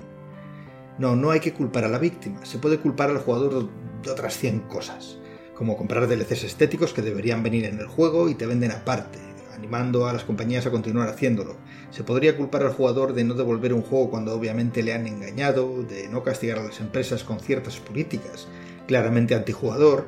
No, 0.98 1.16
no 1.16 1.30
hay 1.30 1.42
que 1.42 1.54
culpar 1.54 1.84
a 1.84 1.90
la 1.90 2.00
víctima, 2.00 2.44
se 2.44 2.58
puede 2.58 2.80
culpar 2.80 3.12
al 3.12 3.20
jugador 3.20 3.70
de 4.02 4.12
otras 4.12 4.36
100 4.36 4.62
cosas, 4.62 5.20
como 5.54 5.78
comprar 5.78 6.08
DLCs 6.08 6.44
estéticos 6.44 6.92
que 6.94 7.04
deberían 7.04 7.44
venir 7.44 7.66
en 7.66 7.78
el 7.78 7.86
juego 7.86 8.30
y 8.30 8.36
te 8.36 8.48
venden 8.48 8.72
aparte, 8.72 9.20
animando 9.58 10.08
a 10.08 10.14
las 10.14 10.24
compañías 10.24 10.66
a 10.66 10.72
continuar 10.72 11.10
haciéndolo. 11.10 11.58
Se 11.92 12.04
podría 12.04 12.38
culpar 12.38 12.64
al 12.64 12.74
jugador 12.74 13.14
de 13.14 13.24
no 13.24 13.34
devolver 13.34 13.74
un 13.74 13.82
juego 13.82 14.10
cuando 14.10 14.34
obviamente 14.34 14.84
le 14.84 14.94
han 14.94 15.08
engañado, 15.08 15.84
de 15.84 16.08
no 16.08 16.24
castigar 16.24 16.60
a 16.60 16.64
las 16.64 16.80
empresas 16.80 17.24
con 17.24 17.40
ciertas 17.40 17.78
políticas 17.78 18.48
claramente 18.88 19.36
antijugador, 19.36 20.08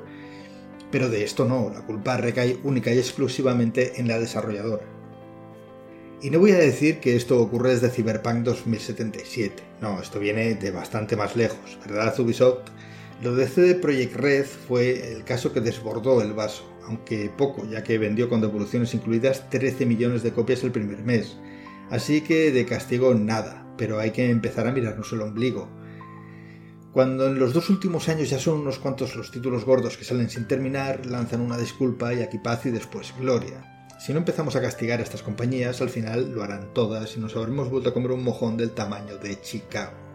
pero 0.92 1.10
de 1.10 1.24
esto 1.24 1.46
no, 1.46 1.70
la 1.70 1.82
culpa 1.82 2.18
recae 2.18 2.58
única 2.64 2.92
y 2.92 2.98
exclusivamente 2.98 4.00
en 4.00 4.08
la 4.08 4.20
desarrolladora. 4.20 4.86
Y 6.22 6.32
no 6.32 6.40
voy 6.40 6.52
a 6.52 6.58
decir 6.58 7.00
que 7.00 7.16
esto 7.16 7.40
ocurre 7.40 7.72
desde 7.72 7.90
Cyberpunk 7.90 8.44
2077, 8.44 9.64
no, 9.82 10.02
esto 10.02 10.20
viene 10.20 10.56
de 10.56 10.72
bastante 10.72 11.16
más 11.16 11.36
lejos, 11.36 11.78
¿verdad 11.86 12.18
Ubisoft? 12.20 12.70
Lo 13.22 13.36
de 13.36 13.48
CD 13.48 13.76
Projekt 13.76 14.16
Red 14.16 14.46
fue 14.46 15.12
el 15.12 15.26
caso 15.26 15.52
que 15.52 15.60
desbordó 15.60 16.22
el 16.22 16.32
vaso, 16.32 16.64
aunque 16.86 17.30
poco, 17.30 17.66
ya 17.66 17.84
que 17.84 17.98
vendió 17.98 18.30
con 18.30 18.40
devoluciones 18.40 18.94
incluidas 18.94 19.50
13 19.50 19.86
millones 19.86 20.24
de 20.24 20.32
copias 20.32 20.64
el 20.64 20.72
primer 20.72 21.04
mes. 21.04 21.36
Así 21.90 22.22
que 22.22 22.52
de 22.54 22.66
castigo 22.66 23.14
nada, 23.16 23.68
pero 23.78 24.00
hay 24.00 24.12
que 24.12 24.30
empezar 24.30 24.68
a 24.68 24.72
mirarnos 24.72 25.12
el 25.12 25.22
ombligo. 25.22 25.68
Cuando 26.94 27.28
en 27.28 27.40
los 27.40 27.54
dos 27.54 27.70
últimos 27.70 28.08
años 28.08 28.30
ya 28.30 28.40
son 28.40 28.62
unos 28.62 28.80
cuantos 28.80 29.14
los 29.18 29.32
títulos 29.32 29.66
gordos 29.66 29.98
que 29.98 30.06
salen 30.06 30.30
sin 30.30 30.48
terminar, 30.48 31.06
lanzan 31.06 31.42
una 31.42 31.58
disculpa 31.58 32.14
y 32.14 32.22
aquí 32.22 32.38
paz 32.38 32.66
y 32.68 32.72
después 32.72 33.14
gloria. 33.20 33.86
Si 34.00 34.14
no 34.14 34.20
empezamos 34.20 34.56
a 34.56 34.62
castigar 34.62 35.02
a 35.02 35.04
estas 35.04 35.24
compañías, 35.24 35.82
al 35.82 35.90
final 35.90 36.32
lo 36.32 36.42
harán 36.42 36.74
todas 36.74 37.18
y 37.18 37.20
nos 37.20 37.36
habremos 37.36 37.70
vuelto 37.70 37.90
a 37.90 37.94
comer 37.94 38.12
un 38.12 38.24
mojón 38.24 38.56
del 38.56 38.72
tamaño 38.72 39.18
de 39.18 39.42
Chicago. 39.42 40.09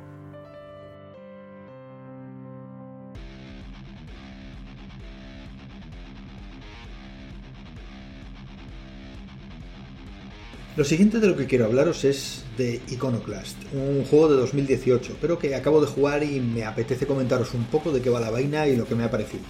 Lo 10.77 10.83
siguiente 10.83 11.21
de 11.21 11.29
lo 11.29 11.37
que 11.37 11.47
quiero 11.47 11.67
hablaros 11.67 12.05
es 12.05 12.43
de 12.59 12.83
Iconoclast, 12.91 13.57
un 13.73 14.05
juego 14.07 14.29
de 14.29 14.37
2018, 14.39 15.19
pero 15.21 15.39
que 15.39 15.55
acabo 15.55 15.81
de 15.81 15.87
jugar 15.87 16.25
y 16.25 16.41
me 16.41 16.65
apetece 16.65 17.07
comentaros 17.07 17.55
un 17.55 17.63
poco 17.67 17.93
de 17.93 18.03
qué 18.03 18.11
va 18.11 18.19
la 18.19 18.31
vaina 18.31 18.67
y 18.67 18.75
lo 18.75 18.85
que 18.85 18.97
me 18.97 19.05
ha 19.05 19.11
parecido. 19.11 19.45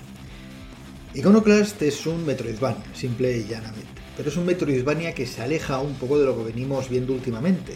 Iconoclast 1.14 1.80
es 1.80 2.06
un 2.06 2.26
Metroidvania, 2.26 2.84
simple 2.92 3.38
y 3.38 3.44
llanamente, 3.44 4.02
pero 4.18 4.28
es 4.28 4.36
un 4.36 4.44
Metroidvania 4.44 5.14
que 5.14 5.26
se 5.26 5.40
aleja 5.40 5.80
un 5.80 5.94
poco 5.94 6.18
de 6.18 6.26
lo 6.26 6.36
que 6.36 6.52
venimos 6.52 6.90
viendo 6.90 7.14
últimamente. 7.14 7.72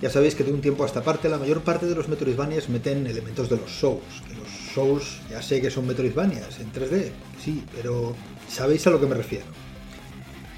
Ya 0.00 0.08
sabéis 0.08 0.34
que 0.34 0.44
de 0.44 0.54
un 0.54 0.62
tiempo 0.62 0.82
a 0.82 0.86
esta 0.86 1.04
parte 1.04 1.28
la 1.28 1.36
mayor 1.36 1.60
parte 1.60 1.84
de 1.84 1.94
los 1.94 2.08
Metroidvanias 2.08 2.70
meten 2.70 3.06
elementos 3.06 3.50
de 3.50 3.58
los 3.58 3.72
Souls, 3.72 4.22
que 4.26 4.34
los 4.36 4.48
Souls 4.72 5.20
ya 5.30 5.42
sé 5.42 5.60
que 5.60 5.70
son 5.70 5.86
Metroidvanias 5.86 6.60
en 6.60 6.72
3D, 6.72 7.10
sí, 7.44 7.62
pero 7.74 8.16
sabéis 8.48 8.86
a 8.86 8.90
lo 8.90 8.98
que 8.98 9.06
me 9.06 9.16
refiero. 9.16 9.65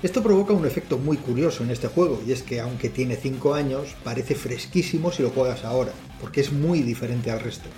Esto 0.01 0.23
provoca 0.23 0.53
un 0.53 0.65
efecto 0.65 0.97
muy 0.97 1.17
curioso 1.17 1.65
en 1.65 1.71
este 1.73 1.89
juego, 1.89 2.23
y 2.25 2.31
es 2.31 2.45
que 2.45 2.61
aunque 2.61 2.89
tiene 2.89 3.17
5 3.17 3.55
años, 3.55 3.97
parece 4.05 4.37
fresquísimo 4.37 5.11
si 5.11 5.25
lo 5.25 5.31
juegas 5.31 5.65
ahora, 5.65 5.91
porque 6.21 6.41
es 6.41 6.53
muy 6.53 6.83
diferente 6.83 7.33
al 7.33 7.41
resto. 7.41 7.69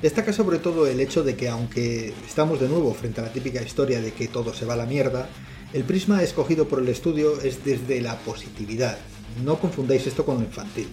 Destaca 0.00 0.32
sobre 0.32 0.58
todo 0.58 0.86
el 0.86 1.00
hecho 1.00 1.24
de 1.24 1.34
que 1.34 1.48
aunque 1.48 2.14
estamos 2.24 2.60
de 2.60 2.68
nuevo 2.68 2.94
frente 2.94 3.20
a 3.20 3.24
la 3.24 3.32
típica 3.32 3.60
historia 3.60 4.00
de 4.00 4.12
que 4.12 4.28
todo 4.28 4.54
se 4.54 4.66
va 4.66 4.74
a 4.74 4.76
la 4.76 4.86
mierda, 4.86 5.28
el 5.72 5.82
prisma 5.82 6.22
escogido 6.22 6.68
por 6.68 6.78
el 6.78 6.88
estudio 6.88 7.40
es 7.40 7.64
desde 7.64 8.00
la 8.00 8.16
positividad. 8.18 8.96
No 9.44 9.58
confundáis 9.58 10.06
esto 10.06 10.24
con 10.24 10.36
lo 10.36 10.44
infantil. 10.44 10.86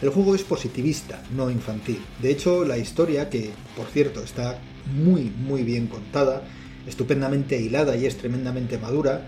El 0.00 0.08
juego 0.08 0.34
es 0.34 0.44
positivista, 0.44 1.22
no 1.36 1.50
infantil. 1.50 2.00
De 2.22 2.30
hecho, 2.30 2.64
la 2.64 2.78
historia, 2.78 3.28
que 3.28 3.50
por 3.76 3.86
cierto 3.88 4.22
está 4.22 4.58
muy 4.94 5.24
muy 5.24 5.62
bien 5.62 5.88
contada, 5.88 6.42
estupendamente 6.86 7.60
hilada 7.60 7.94
y 7.96 8.06
es 8.06 8.16
tremendamente 8.16 8.78
madura, 8.78 9.26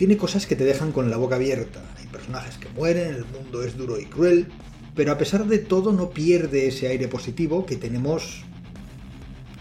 tiene 0.00 0.16
cosas 0.16 0.46
que 0.46 0.56
te 0.56 0.64
dejan 0.64 0.92
con 0.92 1.10
la 1.10 1.18
boca 1.18 1.34
abierta. 1.34 1.82
Hay 1.98 2.06
personajes 2.06 2.56
que 2.56 2.70
mueren, 2.70 3.16
el 3.16 3.26
mundo 3.26 3.62
es 3.62 3.76
duro 3.76 4.00
y 4.00 4.06
cruel, 4.06 4.46
pero 4.94 5.12
a 5.12 5.18
pesar 5.18 5.44
de 5.44 5.58
todo 5.58 5.92
no 5.92 6.08
pierde 6.08 6.68
ese 6.68 6.88
aire 6.88 7.06
positivo 7.06 7.66
que 7.66 7.76
tenemos 7.76 8.44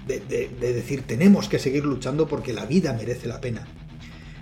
de, 0.08 0.22
decir 0.62 1.02
tenemos 1.02 1.50
que 1.50 1.60
seguir 1.60 1.84
luchando 1.84 2.26
porque 2.26 2.54
la 2.54 2.66
vida 2.66 2.94
merece 2.94 3.28
la 3.28 3.42
pena. 3.42 3.68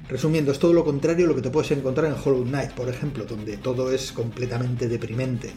Resumiendo, 0.08 0.52
es 0.52 0.60
todo 0.60 0.72
lo 0.72 0.86
contrario 0.86 1.26
a 1.26 1.30
lo 1.30 1.36
que 1.36 1.42
te 1.42 1.50
puedes 1.50 1.72
encontrar 1.72 2.12
en 2.12 2.18
Hollow 2.24 2.44
Knight, 2.44 2.74
por 2.74 2.90
ejemplo, 2.90 3.26
donde 3.26 3.58
todo 3.58 3.92
es 3.92 4.12
completamente 4.12 4.88
deprimente, 4.88 5.50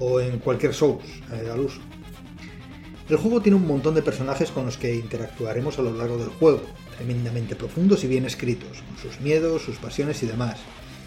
o 0.00 0.20
en 0.20 0.38
cualquier 0.40 0.74
Souls 0.74 1.02
eh, 1.32 1.48
al 1.50 1.60
uso. 1.60 1.80
El 3.08 3.16
juego 3.16 3.40
tiene 3.40 3.56
un 3.56 3.66
montón 3.66 3.94
de 3.94 4.02
personajes 4.02 4.50
con 4.50 4.66
los 4.66 4.76
que 4.76 4.94
interactuaremos 4.94 5.78
a 5.78 5.82
lo 5.82 5.94
largo 5.94 6.18
del 6.18 6.28
juego, 6.28 6.60
tremendamente 6.94 7.56
profundos 7.56 8.04
y 8.04 8.06
bien 8.06 8.26
escritos, 8.26 8.82
con 8.86 8.98
sus 8.98 9.18
miedos, 9.22 9.62
sus 9.62 9.78
pasiones 9.78 10.22
y 10.22 10.26
demás. 10.26 10.58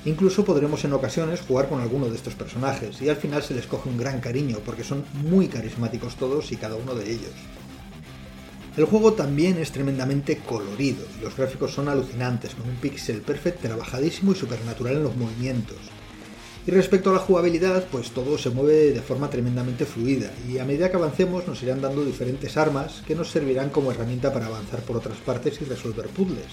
Incluso 0.05 0.43
podremos 0.43 0.83
en 0.83 0.93
ocasiones 0.93 1.41
jugar 1.41 1.69
con 1.69 1.79
alguno 1.79 2.09
de 2.09 2.15
estos 2.15 2.33
personajes 2.33 2.99
y 3.03 3.09
al 3.09 3.17
final 3.17 3.43
se 3.43 3.53
les 3.53 3.67
coge 3.67 3.87
un 3.87 3.99
gran 3.99 4.19
cariño 4.19 4.57
porque 4.65 4.83
son 4.83 5.05
muy 5.13 5.47
carismáticos 5.47 6.15
todos 6.15 6.51
y 6.51 6.55
cada 6.55 6.75
uno 6.75 6.95
de 6.95 7.11
ellos. 7.11 7.33
El 8.77 8.85
juego 8.85 9.13
también 9.13 9.59
es 9.59 9.71
tremendamente 9.71 10.37
colorido 10.37 11.05
y 11.19 11.23
los 11.23 11.37
gráficos 11.37 11.71
son 11.71 11.87
alucinantes, 11.87 12.55
con 12.55 12.67
un 12.67 12.77
pixel 12.77 13.21
perfect 13.21 13.61
trabajadísimo 13.61 14.31
y 14.31 14.35
supernatural 14.35 14.95
en 14.95 15.03
los 15.03 15.15
movimientos. 15.15 15.77
Y 16.65 16.69
respecto 16.69 17.09
a 17.09 17.13
la 17.13 17.19
jugabilidad, 17.19 17.85
pues 17.91 18.11
todo 18.11 18.37
se 18.37 18.51
mueve 18.51 18.91
de 18.91 19.01
forma 19.01 19.31
tremendamente 19.31 19.83
fluida 19.83 20.29
y 20.47 20.59
a 20.59 20.65
medida 20.65 20.91
que 20.91 20.97
avancemos 20.97 21.47
nos 21.47 21.63
irán 21.63 21.81
dando 21.81 22.05
diferentes 22.05 22.55
armas 22.55 23.01
que 23.07 23.15
nos 23.15 23.31
servirán 23.31 23.71
como 23.71 23.91
herramienta 23.91 24.31
para 24.31 24.45
avanzar 24.45 24.81
por 24.81 24.97
otras 24.97 25.17
partes 25.17 25.59
y 25.59 25.65
resolver 25.65 26.05
puzzles. 26.09 26.45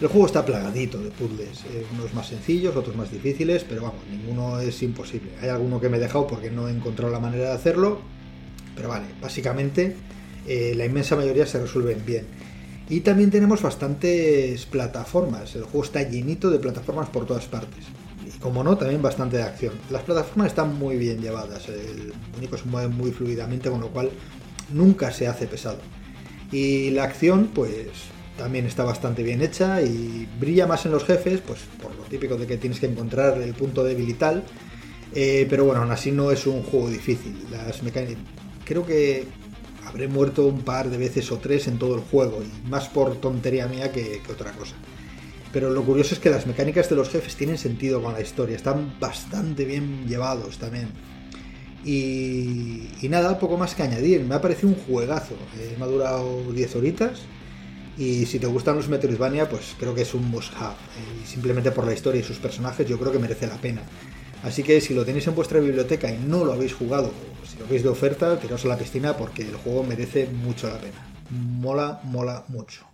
El 0.00 0.08
juego 0.08 0.26
está 0.26 0.44
plagadito 0.44 0.98
de 0.98 1.10
puzzles, 1.10 1.64
eh, 1.66 1.86
unos 1.94 2.12
más 2.14 2.26
sencillos, 2.26 2.74
otros 2.74 2.96
más 2.96 3.12
difíciles, 3.12 3.64
pero 3.68 3.82
vamos, 3.82 4.00
ninguno 4.10 4.58
es 4.58 4.82
imposible. 4.82 5.30
Hay 5.40 5.50
alguno 5.50 5.80
que 5.80 5.88
me 5.88 5.98
he 5.98 6.00
dejado 6.00 6.26
porque 6.26 6.50
no 6.50 6.68
he 6.68 6.72
encontrado 6.72 7.12
la 7.12 7.20
manera 7.20 7.50
de 7.50 7.54
hacerlo, 7.54 8.00
pero 8.74 8.88
vale, 8.88 9.06
básicamente 9.20 9.94
eh, 10.48 10.72
la 10.76 10.84
inmensa 10.84 11.14
mayoría 11.14 11.46
se 11.46 11.60
resuelven 11.60 12.04
bien. 12.04 12.26
Y 12.88 13.00
también 13.00 13.30
tenemos 13.30 13.62
bastantes 13.62 14.66
plataformas, 14.66 15.54
el 15.54 15.62
juego 15.62 15.84
está 15.84 16.02
llenito 16.02 16.50
de 16.50 16.58
plataformas 16.58 17.08
por 17.08 17.24
todas 17.24 17.46
partes 17.46 17.84
como 18.40 18.62
no, 18.62 18.76
también 18.76 19.02
bastante 19.02 19.36
de 19.36 19.42
acción. 19.42 19.74
Las 19.90 20.02
plataformas 20.02 20.48
están 20.48 20.78
muy 20.78 20.96
bien 20.96 21.20
llevadas, 21.20 21.68
el 21.68 22.12
único 22.36 22.56
se 22.56 22.64
mueve 22.66 22.88
muy 22.88 23.10
fluidamente, 23.10 23.70
con 23.70 23.80
lo 23.80 23.88
cual 23.88 24.10
nunca 24.72 25.10
se 25.10 25.26
hace 25.26 25.46
pesado. 25.46 25.78
Y 26.52 26.90
la 26.90 27.04
acción, 27.04 27.50
pues 27.54 27.88
también 28.36 28.66
está 28.66 28.84
bastante 28.84 29.22
bien 29.22 29.42
hecha 29.42 29.82
y 29.82 30.28
brilla 30.38 30.66
más 30.66 30.86
en 30.86 30.92
los 30.92 31.04
jefes, 31.04 31.40
pues 31.46 31.60
por 31.82 31.94
lo 31.94 32.04
típico 32.04 32.36
de 32.36 32.46
que 32.46 32.56
tienes 32.56 32.80
que 32.80 32.86
encontrar 32.86 33.40
el 33.42 33.54
punto 33.54 33.84
débil 33.84 34.08
y 34.08 34.14
tal. 34.14 34.44
Eh, 35.14 35.46
pero 35.48 35.64
bueno, 35.64 35.82
aún 35.82 35.90
así 35.90 36.12
no 36.12 36.30
es 36.30 36.46
un 36.46 36.62
juego 36.62 36.88
difícil. 36.88 37.36
Las 37.50 37.82
mecánicas. 37.82 38.22
Creo 38.64 38.86
que 38.86 39.26
habré 39.86 40.06
muerto 40.06 40.46
un 40.46 40.60
par 40.60 40.90
de 40.90 40.98
veces 40.98 41.32
o 41.32 41.38
tres 41.38 41.66
en 41.66 41.78
todo 41.78 41.94
el 41.94 42.02
juego, 42.02 42.42
y 42.42 42.68
más 42.68 42.88
por 42.88 43.16
tontería 43.16 43.66
mía 43.66 43.90
que 43.90 44.20
otra 44.30 44.52
cosa. 44.52 44.74
Pero 45.52 45.70
lo 45.70 45.82
curioso 45.82 46.14
es 46.14 46.20
que 46.20 46.30
las 46.30 46.46
mecánicas 46.46 46.90
de 46.90 46.96
los 46.96 47.08
jefes 47.08 47.36
tienen 47.36 47.58
sentido 47.58 48.02
con 48.02 48.12
la 48.12 48.20
historia, 48.20 48.56
están 48.56 48.98
bastante 49.00 49.64
bien 49.64 50.06
llevados 50.06 50.58
también. 50.58 50.88
Y, 51.84 53.08
nada, 53.08 53.38
poco 53.38 53.56
más 53.56 53.74
que 53.74 53.82
añadir. 53.82 54.22
Me 54.22 54.34
ha 54.34 54.40
parecido 54.40 54.68
un 54.68 54.74
juegazo. 54.74 55.34
Eh, 55.58 55.74
me 55.78 55.84
ha 55.84 55.88
durado 55.88 56.52
10 56.52 56.76
horitas. 56.76 57.20
Y 57.96 58.26
si 58.26 58.38
te 58.38 58.46
gustan 58.46 58.76
los 58.76 58.88
Metroidvania, 58.88 59.48
pues 59.48 59.74
creo 59.78 59.94
que 59.94 60.02
es 60.02 60.14
un 60.14 60.30
must-have. 60.30 60.74
Eh, 60.74 61.26
simplemente 61.26 61.70
por 61.70 61.86
la 61.86 61.94
historia 61.94 62.20
y 62.20 62.24
sus 62.24 62.38
personajes, 62.38 62.86
yo 62.86 62.98
creo 62.98 63.10
que 63.10 63.18
merece 63.18 63.46
la 63.46 63.56
pena. 63.56 63.82
Así 64.42 64.62
que 64.62 64.80
si 64.80 64.94
lo 64.94 65.04
tenéis 65.04 65.26
en 65.26 65.34
vuestra 65.34 65.58
biblioteca 65.58 66.12
y 66.12 66.18
no 66.18 66.44
lo 66.44 66.52
habéis 66.52 66.74
jugado, 66.74 67.08
o 67.08 67.46
si 67.46 67.58
lo 67.58 67.66
veis 67.66 67.82
de 67.82 67.88
oferta, 67.88 68.38
tiraos 68.38 68.64
a 68.66 68.68
la 68.68 68.78
piscina 68.78 69.16
porque 69.16 69.42
el 69.42 69.56
juego 69.56 69.82
merece 69.82 70.28
mucho 70.28 70.68
la 70.68 70.78
pena. 70.78 71.08
Mola, 71.30 72.00
mola 72.04 72.44
mucho. 72.48 72.86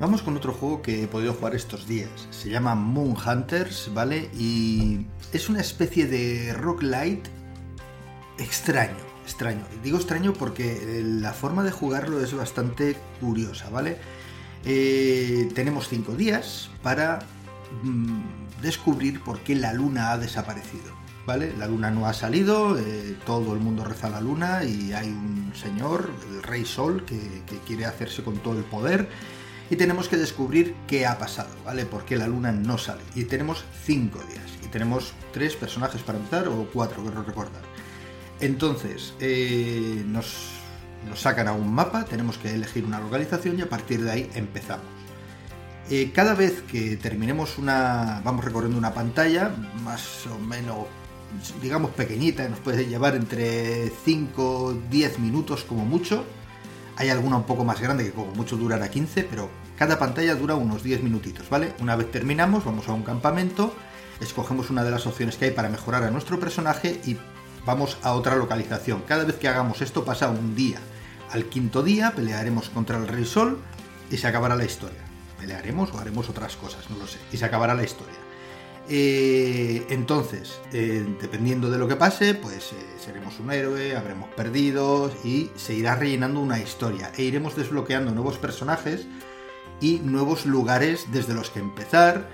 Vamos 0.00 0.22
con 0.22 0.36
otro 0.36 0.52
juego 0.52 0.80
que 0.80 1.02
he 1.02 1.08
podido 1.08 1.34
jugar 1.34 1.56
estos 1.56 1.88
días. 1.88 2.28
Se 2.30 2.48
llama 2.48 2.76
Moon 2.76 3.16
Hunters, 3.16 3.90
¿vale? 3.92 4.30
Y 4.38 5.06
es 5.32 5.48
una 5.48 5.60
especie 5.60 6.06
de 6.06 6.52
roguelite 6.54 7.28
extraño, 8.38 8.94
extraño. 9.24 9.64
Digo 9.82 9.98
extraño 9.98 10.34
porque 10.34 11.02
la 11.04 11.32
forma 11.32 11.64
de 11.64 11.72
jugarlo 11.72 12.22
es 12.22 12.32
bastante 12.32 12.96
curiosa, 13.20 13.70
¿vale? 13.70 13.96
Eh, 14.64 15.48
tenemos 15.56 15.88
cinco 15.88 16.12
días 16.12 16.70
para 16.80 17.18
mm, 17.82 18.62
descubrir 18.62 19.20
por 19.20 19.40
qué 19.40 19.56
la 19.56 19.72
luna 19.72 20.12
ha 20.12 20.18
desaparecido. 20.18 20.96
¿Vale? 21.26 21.52
La 21.58 21.66
luna 21.66 21.90
no 21.90 22.06
ha 22.06 22.14
salido, 22.14 22.78
eh, 22.78 23.14
todo 23.26 23.52
el 23.52 23.60
mundo 23.60 23.84
reza 23.84 24.06
a 24.06 24.10
la 24.10 24.20
luna 24.22 24.64
y 24.64 24.94
hay 24.94 25.08
un 25.08 25.52
señor, 25.54 26.10
el 26.32 26.42
rey 26.42 26.64
Sol, 26.64 27.04
que 27.04 27.42
quiere 27.66 27.84
hacerse 27.84 28.22
con 28.22 28.38
todo 28.38 28.56
el 28.56 28.64
poder 28.64 29.10
y 29.70 29.76
tenemos 29.76 30.08
que 30.08 30.16
descubrir 30.16 30.74
qué 30.86 31.06
ha 31.06 31.18
pasado, 31.18 31.50
¿vale? 31.64 31.84
¿Por 31.84 32.04
qué 32.04 32.16
la 32.16 32.26
luna 32.26 32.52
no 32.52 32.78
sale? 32.78 33.02
Y 33.14 33.24
tenemos 33.24 33.64
cinco 33.84 34.18
días 34.20 34.44
y 34.64 34.68
tenemos 34.68 35.12
tres 35.32 35.56
personajes 35.56 36.02
para 36.02 36.18
empezar 36.18 36.48
o 36.48 36.68
cuatro, 36.72 37.02
no 37.02 37.22
recordar. 37.22 37.62
Entonces, 38.40 39.14
eh, 39.20 40.02
nos, 40.06 40.52
nos, 41.08 41.20
sacan 41.20 41.48
a 41.48 41.52
un 41.52 41.72
mapa, 41.72 42.04
tenemos 42.04 42.38
que 42.38 42.54
elegir 42.54 42.84
una 42.84 43.00
localización 43.00 43.58
y 43.58 43.62
a 43.62 43.68
partir 43.68 44.02
de 44.02 44.10
ahí 44.10 44.30
empezamos. 44.34 44.86
Eh, 45.90 46.12
cada 46.14 46.34
vez 46.34 46.62
que 46.62 46.96
terminemos 46.96 47.58
una, 47.58 48.20
vamos 48.22 48.44
recorriendo 48.44 48.78
una 48.78 48.92
pantalla, 48.92 49.50
más 49.82 50.26
o 50.26 50.38
menos, 50.38 50.86
digamos 51.62 51.90
pequeñita, 51.92 52.48
nos 52.48 52.60
puede 52.60 52.86
llevar 52.86 53.16
entre 53.16 53.90
5 54.04 54.62
o 54.62 54.72
10 54.74 55.18
minutos 55.18 55.64
como 55.64 55.84
mucho, 55.84 56.24
hay 56.98 57.08
alguna 57.08 57.36
un 57.36 57.44
poco 57.44 57.64
más 57.64 57.80
grande 57.80 58.04
que 58.04 58.12
como 58.12 58.34
mucho 58.34 58.56
durará 58.56 58.90
15, 58.90 59.24
pero 59.24 59.48
cada 59.76 59.98
pantalla 59.98 60.34
dura 60.34 60.54
unos 60.54 60.82
10 60.82 61.02
minutitos, 61.02 61.48
¿vale? 61.48 61.72
Una 61.80 61.96
vez 61.96 62.10
terminamos, 62.10 62.64
vamos 62.64 62.86
a 62.88 62.92
un 62.92 63.02
campamento 63.02 63.72
escogemos 64.20 64.70
una 64.70 64.84
de 64.84 64.90
las 64.90 65.06
opciones 65.06 65.36
que 65.36 65.46
hay 65.46 65.50
para 65.52 65.68
mejorar 65.68 66.02
a 66.04 66.10
nuestro 66.10 66.40
personaje 66.40 67.00
y 67.04 67.16
vamos 67.64 67.98
a 68.02 68.12
otra 68.12 68.36
localización. 68.36 69.02
Cada 69.06 69.24
vez 69.24 69.36
que 69.36 69.48
hagamos 69.48 69.80
esto 69.80 70.04
pasa 70.04 70.28
un 70.28 70.54
día. 70.54 70.78
Al 71.30 71.44
quinto 71.44 71.82
día 71.82 72.12
pelearemos 72.14 72.70
contra 72.70 72.96
el 72.98 73.06
Rey 73.06 73.24
Sol 73.24 73.58
y 74.10 74.16
se 74.16 74.26
acabará 74.26 74.56
la 74.56 74.64
historia. 74.64 75.00
Pelearemos 75.38 75.92
o 75.92 75.98
haremos 75.98 76.28
otras 76.28 76.56
cosas, 76.56 76.90
no 76.90 76.96
lo 76.96 77.06
sé. 77.06 77.18
Y 77.32 77.36
se 77.36 77.44
acabará 77.44 77.74
la 77.74 77.84
historia. 77.84 78.27
Eh, 78.90 79.86
entonces, 79.90 80.60
eh, 80.72 81.04
dependiendo 81.20 81.70
de 81.70 81.78
lo 81.78 81.86
que 81.86 81.96
pase, 81.96 82.34
pues 82.34 82.72
eh, 82.72 82.76
seremos 82.98 83.38
un 83.38 83.52
héroe, 83.52 83.94
habremos 83.94 84.30
perdido 84.30 85.12
y 85.22 85.50
se 85.56 85.74
irá 85.74 85.94
rellenando 85.94 86.40
una 86.40 86.58
historia. 86.58 87.12
E 87.16 87.22
iremos 87.22 87.54
desbloqueando 87.54 88.12
nuevos 88.12 88.38
personajes 88.38 89.06
y 89.80 89.98
nuevos 89.98 90.46
lugares 90.46 91.06
desde 91.12 91.34
los 91.34 91.50
que 91.50 91.60
empezar, 91.60 92.28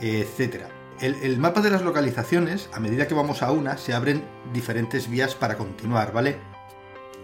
etc. 0.00 0.64
El, 1.00 1.14
el, 1.16 1.38
mapa 1.38 1.60
de 1.60 1.70
las 1.70 1.82
localizaciones, 1.82 2.70
a 2.72 2.80
medida 2.80 3.06
que 3.06 3.14
vamos 3.14 3.42
a 3.42 3.52
una, 3.52 3.76
se 3.76 3.92
abren 3.92 4.24
diferentes 4.52 5.10
vías 5.10 5.34
para 5.34 5.58
continuar, 5.58 6.12
¿vale? 6.12 6.38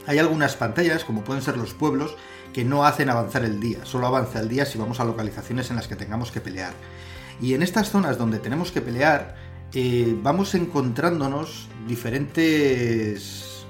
Hay 0.07 0.19
algunas 0.19 0.57
pantallas, 0.57 1.05
como 1.05 1.25
pueden 1.25 1.43
ser 1.43 1.57
los 1.57 1.73
pueblos, 1.73 2.17
que 2.53 2.65
no 2.65 2.85
hacen 2.85 3.09
avanzar 3.09 3.45
el 3.45 3.59
día, 3.59 3.85
solo 3.85 4.07
avanza 4.07 4.41
el 4.41 4.49
día 4.49 4.67
si 4.67 4.79
vamos 4.79 5.01
a 5.01 5.05
localizaciones 5.05 5.71
en 5.71 5.77
las 5.77 5.89
que 5.89 5.97
tengamos 5.97 6.31
que 6.31 6.43
pelear. 6.43 6.75
Y 7.41 7.55
en 7.55 7.63
estas 7.63 7.91
zonas 7.91 8.19
donde 8.19 8.39
tenemos 8.39 8.71
que 8.73 8.81
pelear, 8.81 9.37
eh, 9.73 10.17
vamos 10.23 10.55
encontrándonos 10.55 11.69
diferentes 11.89 13.65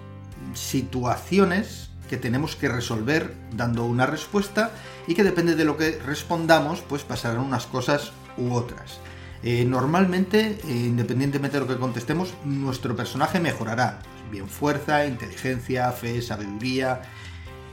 situaciones 0.53 1.91
que 2.09 2.17
tenemos 2.17 2.57
que 2.57 2.69
resolver 2.69 3.35
dando 3.53 3.85
una 3.85 4.07
respuesta 4.07 4.71
y 5.07 5.15
que 5.15 5.25
depende 5.25 5.55
de 5.55 5.65
lo 5.65 5.77
que 5.77 5.99
respondamos, 5.99 6.83
pues 6.83 7.03
pasarán 7.03 7.41
unas 7.41 7.67
cosas 7.67 8.13
u 8.37 8.53
otras. 8.53 9.01
Eh, 9.43 9.65
normalmente, 9.65 10.59
eh, 10.67 10.71
independientemente 10.71 11.59
de 11.59 11.67
lo 11.67 11.69
que 11.71 11.79
contestemos, 11.79 12.35
nuestro 12.45 12.97
personaje 12.97 13.41
mejorará. 13.41 14.01
Bien 14.31 14.49
fuerza, 14.49 15.07
inteligencia, 15.07 15.93
fe, 15.93 16.23
sabiduría, 16.23 17.03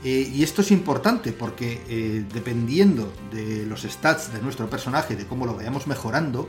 eh, 0.04 0.30
y 0.32 0.42
esto 0.42 0.62
es 0.62 0.72
importante 0.72 1.32
porque 1.32 1.80
eh, 1.88 2.24
dependiendo 2.32 3.12
de 3.30 3.64
los 3.66 3.82
stats 3.82 4.32
de 4.32 4.40
nuestro 4.42 4.68
personaje, 4.68 5.14
de 5.14 5.26
cómo 5.26 5.46
lo 5.46 5.54
vayamos 5.54 5.86
mejorando, 5.86 6.48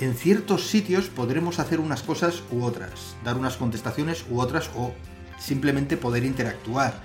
en 0.00 0.14
ciertos 0.14 0.66
sitios 0.66 1.06
podremos 1.08 1.58
hacer 1.58 1.78
unas 1.78 2.02
cosas 2.02 2.42
u 2.50 2.64
otras, 2.64 3.14
dar 3.22 3.36
unas 3.36 3.56
contestaciones 3.56 4.24
u 4.30 4.40
otras 4.40 4.70
o 4.76 4.92
simplemente 5.38 5.96
poder 5.96 6.24
interactuar. 6.24 7.02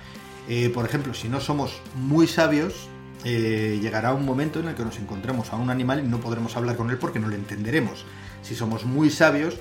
Eh, 0.48 0.70
por 0.70 0.84
ejemplo, 0.84 1.14
si 1.14 1.28
no 1.28 1.40
somos 1.40 1.80
muy 1.94 2.26
sabios, 2.26 2.88
llegará 3.24 4.12
un 4.12 4.24
momento 4.24 4.60
en 4.60 4.68
el 4.68 4.76
que 4.76 4.84
nos 4.84 5.00
encontremos 5.00 5.52
a 5.52 5.56
un 5.56 5.68
animal 5.68 5.98
y 5.98 6.06
no 6.06 6.20
podremos 6.20 6.56
hablar 6.56 6.76
con 6.76 6.90
él 6.90 6.98
porque 6.98 7.18
no 7.18 7.26
le 7.26 7.34
entenderemos. 7.34 8.04
Si 8.42 8.54
somos 8.54 8.84
muy 8.84 9.10
sabios, 9.10 9.56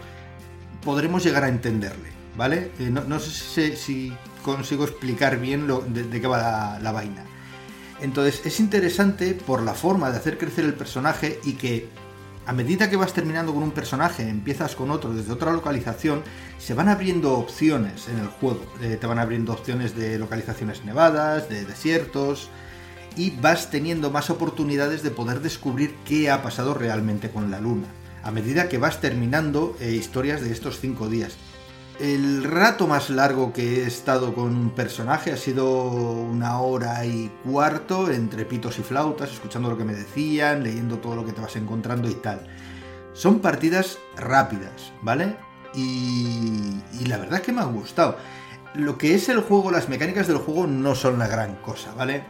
podremos 0.84 1.24
llegar 1.24 1.46
a 1.46 1.50
entenderle, 1.50 2.10
¿vale? 2.38 2.72
no, 2.90 3.20
sé 3.20 3.76
si 3.76 4.14
consigo 4.44 4.86
explicar 4.86 5.40
bien 5.40 5.68
lo, 5.68 5.82
de, 5.82 6.22
qué 6.22 6.28
va 6.28 6.80
la, 6.80 6.92
vaina. 6.92 7.24
Entonces 8.02 8.46
es 8.46 8.60
interesante 8.60 9.34
por 9.34 9.64
la 9.64 9.74
forma 9.74 10.12
de 10.12 10.18
hacer 10.18 10.38
crecer 10.38 10.66
el 10.66 10.74
personaje 10.74 11.40
y 11.44 11.54
que 11.54 11.90
a 12.46 12.54
medida 12.54 12.90
que 12.90 12.96
vas 12.96 13.14
terminando 13.14 13.54
con 13.54 13.64
un 13.64 13.72
personaje, 13.72 14.30
empiezas 14.30 14.76
con 14.76 14.92
otro 14.92 15.14
desde 15.14 15.32
otra 15.32 15.52
localización, 15.52 16.22
se 16.60 16.76
van 16.76 16.90
abriendo 16.90 17.34
opciones 17.34 18.08
en 18.08 18.20
el 18.20 18.28
juego. 18.28 18.62
Eh, 18.82 18.98
te 19.02 19.08
van 19.08 19.18
abriendo 19.18 19.52
opciones 19.52 19.96
de 19.96 20.20
localizaciones 20.20 20.86
nevadas, 20.86 21.50
de 21.50 21.66
desiertos, 21.66 22.50
y 23.16 23.32
vas 23.32 23.72
teniendo 23.72 24.12
más 24.12 24.30
oportunidades 24.30 25.02
de 25.02 25.10
poder 25.10 25.40
descubrir 25.42 25.96
qué 26.06 26.30
ha 26.30 26.44
pasado 26.44 26.76
realmente 26.76 27.32
con 27.32 27.50
la 27.50 27.60
luna. 27.60 27.88
A 28.24 28.30
medida 28.30 28.70
que 28.70 28.78
vas 28.78 29.02
terminando 29.02 29.76
eh, 29.80 29.92
historias 29.92 30.42
de 30.42 30.52
estos 30.52 30.80
cinco 30.80 31.10
días. 31.10 31.38
El 32.00 32.44
rato 32.44 32.88
más 32.88 33.10
largo 33.10 33.54
que 33.54 33.84
he 33.84 33.88
estado 33.88 34.34
con 34.34 34.54
un 34.54 34.72
personaje 34.72 35.32
ha 35.32 35.38
sido 35.38 35.82
una 35.82 36.60
hora 36.60 37.06
y 37.06 37.32
cuarto 37.46 38.12
entre 38.12 38.44
pitos 38.44 38.78
y 38.80 38.84
flautas, 38.84 39.32
escuchando 39.32 39.70
lo 39.70 39.78
que 39.78 39.86
me 39.86 39.94
decían, 39.94 40.62
leyendo 40.62 40.98
todo 40.98 41.16
lo 41.16 41.26
que 41.26 41.32
te 41.32 41.40
vas 41.40 41.56
encontrando 41.56 42.10
y 42.10 42.16
tal. 42.16 42.46
Son 43.14 43.40
partidas 43.40 43.98
rápidas, 44.18 44.92
¿vale? 45.02 45.38
Y, 45.74 46.82
la 47.08 47.18
verdad 47.18 47.40
es 47.40 47.46
que 47.46 47.54
me 47.54 47.62
ha 47.62 47.66
gustado. 47.66 48.18
Lo 48.74 48.98
que 48.98 49.16
es 49.16 49.30
el 49.30 49.40
juego, 49.40 49.72
las 49.72 49.88
mecánicas 49.88 50.28
del 50.28 50.38
juego 50.38 50.68
no 50.68 50.96
son 50.96 51.18
la 51.18 51.30
gran 51.30 51.56
cosa, 51.62 51.94
¿vale? 51.94 52.26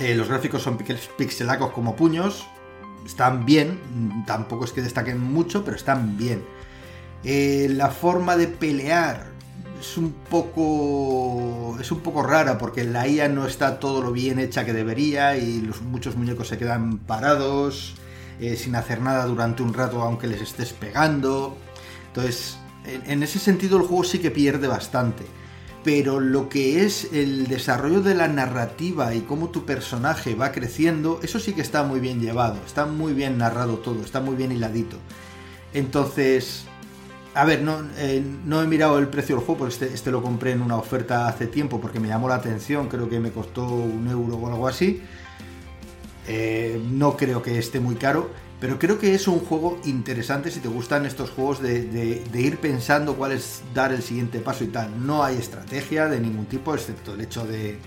Eh, 0.00 0.16
los 0.16 0.28
gráficos 0.28 0.62
son 0.62 0.76
pixelacos 0.76 1.70
como 1.70 1.94
puños, 1.94 2.48
están 3.06 3.44
bien, 3.44 4.24
tampoco 4.26 4.64
es 4.64 4.72
que 4.72 4.82
destaquen 4.82 5.20
mucho, 5.20 5.64
pero 5.64 5.76
están 5.76 6.16
bien 6.16 6.44
eh, 7.24 7.68
la 7.70 7.90
forma 7.90 8.36
de 8.36 8.48
pelear 8.48 9.32
es 9.80 9.96
un 9.96 10.12
poco 10.12 11.76
es 11.80 11.90
un 11.90 12.00
poco 12.00 12.22
rara 12.22 12.58
porque 12.58 12.84
la 12.84 13.06
IA 13.06 13.28
no 13.28 13.46
está 13.46 13.80
todo 13.80 14.00
lo 14.02 14.12
bien 14.12 14.38
hecha 14.38 14.64
que 14.64 14.72
debería 14.72 15.36
y 15.36 15.60
los, 15.60 15.82
muchos 15.82 16.16
muñecos 16.16 16.48
se 16.48 16.58
quedan 16.58 16.98
parados 16.98 17.94
eh, 18.40 18.56
sin 18.56 18.74
hacer 18.76 19.00
nada 19.00 19.26
durante 19.26 19.62
un 19.62 19.74
rato 19.74 20.02
aunque 20.02 20.26
les 20.26 20.40
estés 20.40 20.72
pegando. 20.72 21.56
Entonces 22.08 22.58
en, 22.84 23.22
ese 23.22 23.38
sentido 23.38 23.76
el 23.78 23.84
juego 23.84 24.04
sí 24.04 24.18
que 24.18 24.30
pierde 24.30 24.66
bastante. 24.66 25.24
Pero 25.84 26.20
lo 26.20 26.48
que 26.48 26.84
es 26.84 27.08
el 27.12 27.48
desarrollo 27.48 28.02
de 28.02 28.14
la 28.14 28.28
narrativa 28.28 29.14
y 29.14 29.22
cómo 29.22 29.48
tu 29.48 29.64
personaje 29.64 30.36
va 30.36 30.52
creciendo 30.52 31.18
eso 31.24 31.40
sí 31.40 31.54
que 31.54 31.60
está 31.60 31.82
muy 31.82 31.98
bien 31.98 32.20
llevado 32.20 32.56
está 32.64 32.86
muy 32.86 33.14
bien 33.14 33.36
narrado 33.36 33.78
todo 33.78 34.02
está 34.02 34.20
muy 34.20 34.36
bien 34.36 34.52
hiladito. 34.52 34.96
Entonces 35.72 36.66
a 37.34 37.44
ver, 37.44 37.62
no, 37.62 37.80
eh, 37.96 38.22
no, 38.44 38.62
he 38.62 38.66
mirado 38.66 38.98
el 38.98 39.08
precio 39.08 39.36
del 39.36 39.44
juego, 39.44 39.60
porque 39.60 39.74
este, 39.74 39.94
este, 39.94 40.10
lo 40.10 40.22
compré 40.22 40.52
en 40.52 40.60
una 40.60 40.76
oferta 40.76 41.28
hace 41.28 41.46
tiempo 41.46 41.80
porque 41.80 41.98
me 41.98 42.08
llamó 42.08 42.28
la 42.28 42.34
atención, 42.34 42.88
creo 42.88 43.08
que 43.08 43.20
me 43.20 43.30
costó 43.30 43.66
un 43.66 44.06
euro 44.08 44.36
o 44.36 44.46
algo 44.48 44.68
así. 44.68 45.02
Eh, 46.28 46.80
no 46.90 47.16
creo 47.16 47.42
que 47.42 47.58
esté 47.58 47.80
muy 47.80 47.94
caro, 47.96 48.30
pero 48.60 48.78
creo 48.78 48.98
que 48.98 49.14
es 49.14 49.26
un 49.28 49.40
juego 49.40 49.80
interesante 49.84 50.50
si 50.50 50.60
te 50.60 50.68
gustan 50.68 51.06
estos 51.06 51.30
juegos 51.30 51.60
de, 51.60 52.22
ir 52.34 52.58
pensando 52.58 53.16
cuál 53.16 53.32
es 53.32 53.62
dar 53.74 53.92
el 53.92 54.02
siguiente 54.02 54.38
paso 54.40 54.64
y 54.64 54.68
tal. 54.68 55.04
No 55.04 55.24
hay 55.24 55.36
estrategia 55.36 56.08
de 56.08 56.20
ningún 56.20 56.46
tipo, 56.46 56.74
excepto 56.74 57.14
el 57.14 57.22
hecho 57.22 57.46
de, 57.46 57.78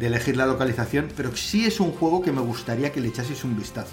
elegir 0.00 0.36
la 0.36 0.46
localización, 0.46 1.08
pero 1.16 1.36
sí 1.36 1.66
es 1.66 1.78
un 1.78 1.92
juego 1.92 2.22
que 2.22 2.32
me 2.32 2.40
gustaría 2.40 2.90
que 2.90 3.00
le 3.00 3.08
echases 3.08 3.44
un 3.44 3.56
vistazo. 3.56 3.92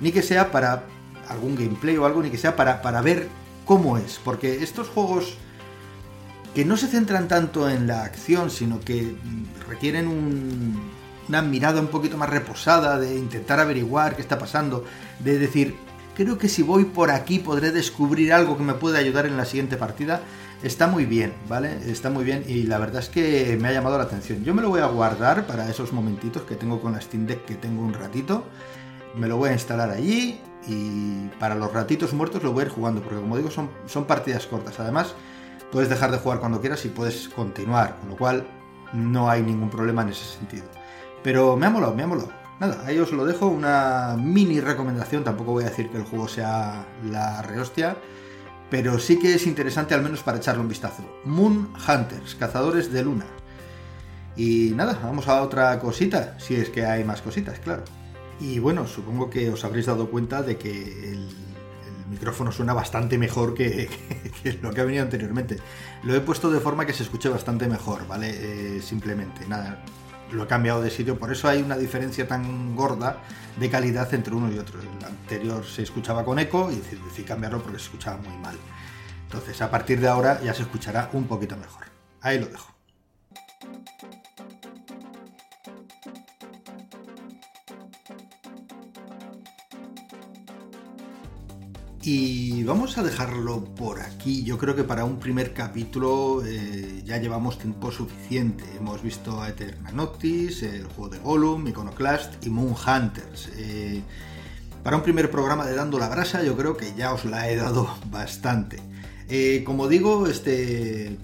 Ni 0.00 0.12
que 0.12 0.22
sea 0.22 0.52
para 0.52 0.84
algún 1.28 1.56
gameplay 1.56 1.96
o 1.96 2.06
algo, 2.06 2.22
ni 2.22 2.30
que 2.30 2.38
sea 2.38 2.54
para, 2.54 2.80
para 2.80 3.02
ver 3.02 3.28
cómo 3.68 3.98
es, 3.98 4.18
porque 4.24 4.64
estos 4.64 4.88
juegos 4.88 5.34
que 6.54 6.64
no 6.64 6.78
se 6.78 6.86
centran 6.86 7.28
tanto 7.28 7.68
en 7.68 7.86
la 7.86 8.02
acción, 8.02 8.50
sino 8.50 8.80
que 8.80 9.14
requieren 9.68 10.08
una 11.28 11.42
mirada 11.42 11.78
un 11.78 11.88
poquito 11.88 12.16
más 12.16 12.30
reposada, 12.30 12.98
de 12.98 13.14
intentar 13.14 13.60
averiguar 13.60 14.16
qué 14.16 14.22
está 14.22 14.38
pasando, 14.38 14.86
de 15.18 15.38
decir, 15.38 15.74
creo 16.16 16.38
que 16.38 16.48
si 16.48 16.62
voy 16.62 16.86
por 16.86 17.10
aquí 17.10 17.40
podré 17.40 17.70
descubrir 17.70 18.32
algo 18.32 18.56
que 18.56 18.64
me 18.64 18.72
puede 18.72 18.96
ayudar 18.96 19.26
en 19.26 19.36
la 19.36 19.44
siguiente 19.44 19.76
partida, 19.76 20.22
está 20.62 20.86
muy 20.86 21.04
bien, 21.04 21.34
¿vale? 21.46 21.78
Está 21.90 22.08
muy 22.08 22.24
bien 22.24 22.44
y 22.48 22.62
la 22.62 22.78
verdad 22.78 23.02
es 23.02 23.10
que 23.10 23.58
me 23.60 23.68
ha 23.68 23.72
llamado 23.72 23.98
la 23.98 24.04
atención. 24.04 24.44
Yo 24.44 24.54
me 24.54 24.62
lo 24.62 24.70
voy 24.70 24.80
a 24.80 24.86
guardar 24.86 25.46
para 25.46 25.68
esos 25.68 25.92
momentitos 25.92 26.44
que 26.44 26.56
tengo 26.56 26.80
con 26.80 26.92
la 26.92 27.02
Steam 27.02 27.26
Deck 27.26 27.44
que 27.44 27.56
tengo 27.56 27.82
un 27.82 27.92
ratito. 27.92 28.44
Me 29.14 29.28
lo 29.28 29.36
voy 29.36 29.50
a 29.50 29.52
instalar 29.52 29.90
allí 29.90 30.40
y 30.66 31.28
para 31.38 31.54
los 31.54 31.72
ratitos 31.72 32.12
muertos 32.12 32.42
lo 32.42 32.52
voy 32.52 32.64
a 32.64 32.66
ir 32.66 32.72
jugando, 32.72 33.00
porque 33.00 33.20
como 33.20 33.36
digo, 33.36 33.50
son, 33.50 33.70
son 33.86 34.04
partidas 34.04 34.46
cortas. 34.46 34.78
Además, 34.80 35.14
puedes 35.70 35.88
dejar 35.88 36.10
de 36.10 36.18
jugar 36.18 36.40
cuando 36.40 36.60
quieras 36.60 36.84
y 36.84 36.88
puedes 36.88 37.28
continuar, 37.28 37.96
con 38.00 38.10
lo 38.10 38.16
cual 38.16 38.46
no 38.92 39.30
hay 39.30 39.42
ningún 39.42 39.70
problema 39.70 40.02
en 40.02 40.10
ese 40.10 40.24
sentido. 40.24 40.64
Pero 41.22 41.56
me 41.56 41.66
ha 41.66 41.70
molado, 41.70 41.94
me 41.94 42.02
ha 42.02 42.06
molado. 42.06 42.30
Nada, 42.60 42.82
ahí 42.86 42.98
os 42.98 43.12
lo 43.12 43.24
dejo, 43.24 43.46
una 43.46 44.16
mini 44.18 44.60
recomendación, 44.60 45.22
tampoco 45.22 45.52
voy 45.52 45.64
a 45.64 45.68
decir 45.68 45.90
que 45.90 45.98
el 45.98 46.04
juego 46.04 46.26
sea 46.26 46.86
la 47.04 47.40
rehostia, 47.42 47.96
pero 48.68 48.98
sí 48.98 49.18
que 49.18 49.34
es 49.34 49.46
interesante 49.46 49.94
al 49.94 50.02
menos 50.02 50.22
para 50.22 50.38
echarle 50.38 50.62
un 50.62 50.68
vistazo. 50.68 51.04
Moon 51.24 51.72
Hunters, 51.86 52.34
cazadores 52.34 52.92
de 52.92 53.04
luna. 53.04 53.26
Y 54.36 54.72
nada, 54.74 54.98
vamos 55.02 55.28
a 55.28 55.42
otra 55.42 55.78
cosita, 55.78 56.38
si 56.38 56.56
es 56.56 56.70
que 56.70 56.84
hay 56.84 57.04
más 57.04 57.22
cositas, 57.22 57.58
claro. 57.60 57.84
Y 58.40 58.58
bueno, 58.58 58.86
supongo 58.86 59.30
que 59.30 59.50
os 59.50 59.64
habréis 59.64 59.86
dado 59.86 60.10
cuenta 60.10 60.42
de 60.42 60.56
que 60.56 61.12
el, 61.12 61.28
micrófono 62.08 62.50
suena 62.50 62.72
bastante 62.72 63.18
mejor 63.18 63.52
que, 63.54 63.88
lo 64.62 64.72
que 64.72 64.80
ha 64.80 64.84
venido 64.84 65.02
anteriormente. 65.02 65.58
Lo 66.04 66.14
he 66.14 66.20
puesto 66.20 66.50
de 66.50 66.60
forma 66.60 66.86
que 66.86 66.92
se 66.92 67.02
escuche 67.02 67.28
bastante 67.28 67.66
mejor, 67.68 68.06
¿vale? 68.06 68.30
Eh, 68.76 68.82
simplemente, 68.82 69.46
nada, 69.46 69.84
lo 70.32 70.44
he 70.44 70.46
cambiado 70.46 70.80
de 70.82 70.90
sitio, 70.90 71.18
por 71.18 71.32
eso 71.32 71.48
hay 71.48 71.62
una 71.62 71.76
diferencia 71.76 72.26
tan 72.26 72.74
gorda 72.74 73.18
de 73.58 73.70
calidad 73.70 74.12
entre 74.14 74.34
uno 74.34 74.50
y 74.52 74.58
otro. 74.58 74.80
El 74.80 75.04
anterior 75.04 75.64
se 75.64 75.82
escuchaba 75.82 76.24
con 76.24 76.38
eco 76.38 76.70
y 76.70 76.76
decidí 76.76 77.24
cambiarlo 77.24 77.62
porque 77.62 77.78
se 77.78 77.84
escuchaba 77.84 78.18
muy 78.18 78.36
mal. 78.38 78.56
Entonces, 79.24 79.60
a 79.60 79.70
partir 79.70 80.00
de 80.00 80.08
ahora 80.08 80.40
ya 80.42 80.54
se 80.54 80.62
escuchará 80.62 81.10
un 81.12 81.26
poquito 81.26 81.56
mejor. 81.56 81.84
Ahí 82.20 82.38
lo 82.38 82.46
dejo. 82.46 82.77
Y 92.10 92.64
vamos 92.64 92.96
a 92.96 93.02
dejarlo 93.02 93.62
por 93.62 94.00
aquí. 94.00 94.42
Yo 94.42 94.56
creo 94.56 94.74
que 94.74 94.82
para 94.82 95.04
un 95.04 95.18
primer 95.18 95.52
capítulo 95.52 96.42
eh, 96.42 97.02
ya 97.04 97.18
llevamos 97.18 97.58
tiempo 97.58 97.92
suficiente. 97.92 98.64
Hemos 98.78 99.02
visto 99.02 99.42
a 99.42 99.50
Eterna 99.50 99.90
Noctis, 99.90 100.62
el 100.62 100.86
juego 100.86 101.10
de 101.10 101.18
Gollum, 101.18 101.68
Iconoclast 101.68 102.46
y 102.46 102.48
Moon 102.48 102.74
Hunters. 102.74 103.50
Eh, 103.58 104.00
para 104.82 104.96
un 104.96 105.02
primer 105.02 105.30
programa 105.30 105.66
de 105.66 105.74
Dando 105.74 105.98
la 105.98 106.08
Brasa 106.08 106.42
yo 106.42 106.56
creo 106.56 106.78
que 106.78 106.94
ya 106.94 107.12
os 107.12 107.26
la 107.26 107.50
he 107.50 107.56
dado 107.56 107.94
bastante. 108.10 108.78
Eh, 109.28 109.62
como 109.66 109.86
digo, 109.86 110.28
este 110.28 111.14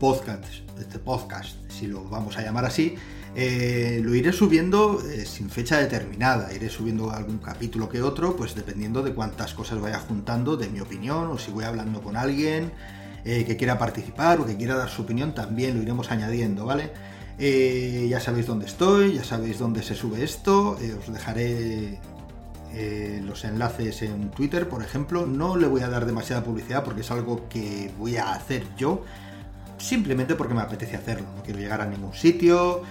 podcast, 0.00 0.44
este 0.76 0.98
podcast, 0.98 1.54
si 1.70 1.86
lo 1.86 2.02
vamos 2.02 2.36
a 2.36 2.42
llamar 2.42 2.64
así, 2.64 2.96
eh, 3.34 4.00
lo 4.02 4.14
iré 4.14 4.32
subiendo 4.32 5.00
eh, 5.00 5.24
sin 5.24 5.50
fecha 5.50 5.78
determinada, 5.78 6.52
iré 6.52 6.68
subiendo 6.68 7.10
algún 7.10 7.38
capítulo 7.38 7.88
que 7.88 8.02
otro, 8.02 8.36
pues 8.36 8.54
dependiendo 8.54 9.02
de 9.02 9.14
cuántas 9.14 9.54
cosas 9.54 9.80
vaya 9.80 9.98
juntando, 9.98 10.56
de 10.56 10.68
mi 10.68 10.80
opinión, 10.80 11.28
o 11.28 11.38
si 11.38 11.50
voy 11.50 11.64
hablando 11.64 12.00
con 12.02 12.16
alguien 12.16 12.72
que 13.24 13.56
quiera 13.56 13.78
participar 13.78 14.40
o 14.40 14.46
que 14.46 14.56
quiera 14.56 14.74
dar 14.74 14.88
su 14.88 15.02
opinión, 15.02 15.32
también 15.32 15.76
lo 15.76 15.82
iremos 15.82 16.10
añadiendo, 16.10 16.66
¿vale? 16.66 16.90
ya 17.38 18.18
sabéis 18.18 18.46
dónde 18.48 18.66
estoy, 18.66 19.14
ya 19.14 19.22
sabéis 19.22 19.60
dónde 19.60 19.82
se 19.84 19.94
sube 19.94 20.24
esto, 20.24 20.76
os 20.98 21.12
dejaré 21.12 22.00
eh, 22.74 23.20
los 23.22 23.44
enlaces 23.44 24.00
en 24.00 24.30
Twitter, 24.30 24.66
por 24.66 24.82
ejemplo. 24.82 25.26
No 25.26 25.56
le 25.56 25.66
voy 25.66 25.82
a 25.82 25.88
dar 25.88 26.06
demasiada 26.06 26.42
publicidad 26.42 26.82
porque 26.84 27.02
es 27.02 27.10
algo 27.10 27.48
que 27.48 27.90
voy 27.98 28.16
a 28.16 28.32
hacer 28.32 28.64
yo, 28.76 29.04
simplemente 29.76 30.34
porque 30.34 30.54
me 30.54 30.62
apetece 30.62 30.96
hacerlo. 30.96 31.26
No 31.36 31.42
quiero 31.42 31.60
llegar 31.60 31.82
a 31.82 31.86
ningún 31.86 32.14
sitio. 32.14 32.82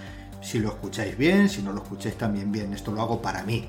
Si 0.42 0.58
lo 0.58 0.70
escucháis 0.70 1.16
bien, 1.16 1.48
si 1.48 1.62
no 1.62 1.72
lo 1.72 1.82
escucháis 1.82 2.18
también 2.18 2.50
bien. 2.50 2.74
Esto 2.74 2.92
lo 2.92 3.00
hago 3.00 3.22
para 3.22 3.44
mí. 3.44 3.68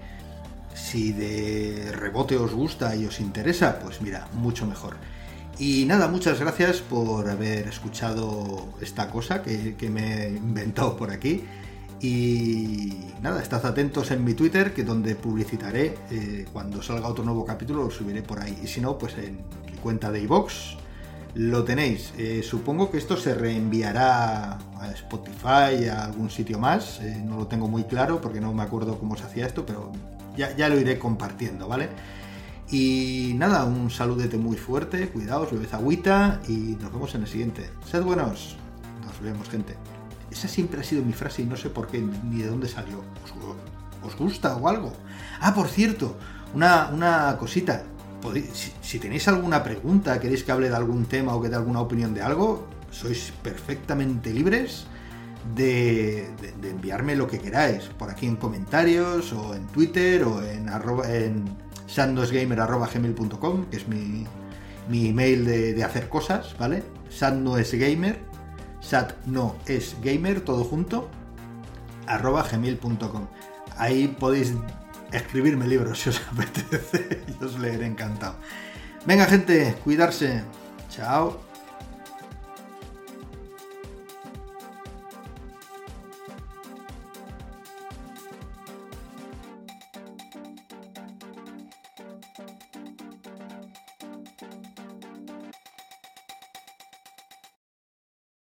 Si 0.73 1.11
de 1.11 1.91
rebote 1.91 2.35
os 2.35 2.51
gusta 2.51 2.95
y 2.95 3.05
os 3.05 3.19
interesa, 3.19 3.79
pues 3.79 4.01
mira, 4.01 4.27
mucho 4.33 4.65
mejor. 4.65 4.95
Y 5.59 5.85
nada, 5.85 6.07
muchas 6.07 6.39
gracias 6.39 6.81
por 6.81 7.29
haber 7.29 7.67
escuchado 7.67 8.69
esta 8.81 9.09
cosa 9.11 9.43
que, 9.43 9.75
que 9.75 9.89
me 9.89 10.23
he 10.23 10.29
inventado 10.29 10.97
por 10.97 11.11
aquí. 11.11 11.43
Y 12.01 13.11
nada, 13.21 13.41
estad 13.41 13.65
atentos 13.65 14.09
en 14.11 14.23
mi 14.25 14.33
Twitter, 14.33 14.73
que 14.73 14.83
donde 14.83 15.15
publicitaré 15.15 15.95
eh, 16.09 16.45
cuando 16.51 16.81
salga 16.81 17.07
otro 17.07 17.23
nuevo 17.23 17.45
capítulo, 17.45 17.83
lo 17.83 17.91
subiré 17.91 18.23
por 18.23 18.39
ahí. 18.39 18.59
Y 18.63 18.67
si 18.67 18.81
no, 18.81 18.97
pues 18.97 19.13
en 19.17 19.37
mi 19.65 19.77
cuenta 19.77 20.11
de 20.11 20.21
iVox 20.23 20.82
lo 21.35 21.63
tenéis. 21.63 22.13
Eh, 22.17 22.41
supongo 22.43 22.91
que 22.91 22.97
esto 22.97 23.17
se 23.17 23.33
reenviará 23.33 24.57
a 24.79 24.91
Spotify, 24.93 25.87
a 25.91 26.05
algún 26.05 26.29
sitio 26.29 26.59
más. 26.59 26.99
Eh, 27.01 27.21
no 27.23 27.37
lo 27.37 27.47
tengo 27.47 27.67
muy 27.67 27.83
claro 27.85 28.21
porque 28.21 28.41
no 28.41 28.53
me 28.53 28.63
acuerdo 28.63 28.99
cómo 28.99 29.15
se 29.15 29.23
hacía 29.23 29.45
esto, 29.45 29.65
pero 29.65 29.91
ya, 30.37 30.55
ya 30.55 30.69
lo 30.69 30.79
iré 30.79 30.99
compartiendo, 30.99 31.67
¿vale? 31.67 31.89
Y 32.73 33.33
nada, 33.35 33.65
un 33.65 33.91
saludete 33.91 34.37
muy 34.37 34.57
fuerte, 34.57 35.09
cuidaos, 35.09 35.51
bebed 35.51 35.73
agüita 35.73 36.41
y 36.47 36.77
nos 36.81 36.91
vemos 36.91 37.13
en 37.15 37.21
el 37.21 37.27
siguiente. 37.27 37.69
Sed 37.85 38.01
buenos. 38.01 38.57
Nos 39.05 39.21
vemos, 39.21 39.49
gente. 39.49 39.75
Esa 40.31 40.47
siempre 40.47 40.81
ha 40.81 40.83
sido 40.83 41.03
mi 41.03 41.13
frase 41.13 41.43
y 41.43 41.45
no 41.45 41.55
sé 41.55 41.69
por 41.69 41.87
qué 41.87 41.99
ni 41.99 42.41
de 42.41 42.47
dónde 42.47 42.67
salió. 42.67 43.03
¿Os, 44.03 44.15
gusta 44.17 44.55
o 44.55 44.67
algo? 44.67 44.91
Ah, 45.39 45.53
por 45.53 45.67
cierto, 45.67 46.17
una, 46.55 47.37
cosita. 47.39 47.83
Si, 48.81 48.99
tenéis 48.99 49.27
alguna 49.27 49.63
pregunta, 49.63 50.19
queréis 50.19 50.43
que 50.43 50.51
hable 50.51 50.69
de 50.69 50.75
algún 50.75 51.05
tema 51.05 51.35
o 51.35 51.41
que 51.41 51.49
dé 51.49 51.55
alguna 51.55 51.81
opinión 51.81 52.13
de 52.13 52.21
algo, 52.21 52.67
sois 52.89 53.33
perfectamente 53.43 54.31
libres 54.31 54.87
de, 55.55 56.31
enviarme 56.63 57.15
lo 57.15 57.27
que 57.27 57.39
queráis, 57.39 57.91
por 57.99 58.09
aquí 58.09 58.27
en 58.27 58.37
comentarios 58.37 59.33
o 59.33 59.53
en 59.55 59.67
Twitter 59.67 60.23
o 60.23 60.41
en, 60.41 60.69
en 61.09 61.57
sandnosgamer.gmail.com, 61.87 63.65
que 63.65 63.77
es 63.77 63.87
mi, 63.87 64.25
mi 64.87 65.09
email 65.09 65.45
de, 65.45 65.83
hacer 65.83 66.07
cosas, 66.07 66.55
¿vale? 66.57 66.83
Sandnoesgamer 67.09 68.19
sat 68.79 69.15
no 69.25 69.55
es 69.65 69.95
gamer, 70.01 70.41
todo 70.41 70.63
junto, 70.63 71.09
arroba 72.05 72.43
gmail.com. 72.43 73.27
Ahí 73.77 74.07
podéis 74.07 74.53
escribirme 75.13 75.67
libros 75.67 75.99
si 75.99 76.09
os 76.09 76.21
apetece 76.31 77.23
y 77.39 77.43
os 77.43 77.59
leeré 77.59 77.85
encantado. 77.85 78.35
Venga 79.05 79.25
gente, 79.25 79.75
cuidarse. 79.83 80.43
Chao. 80.89 81.52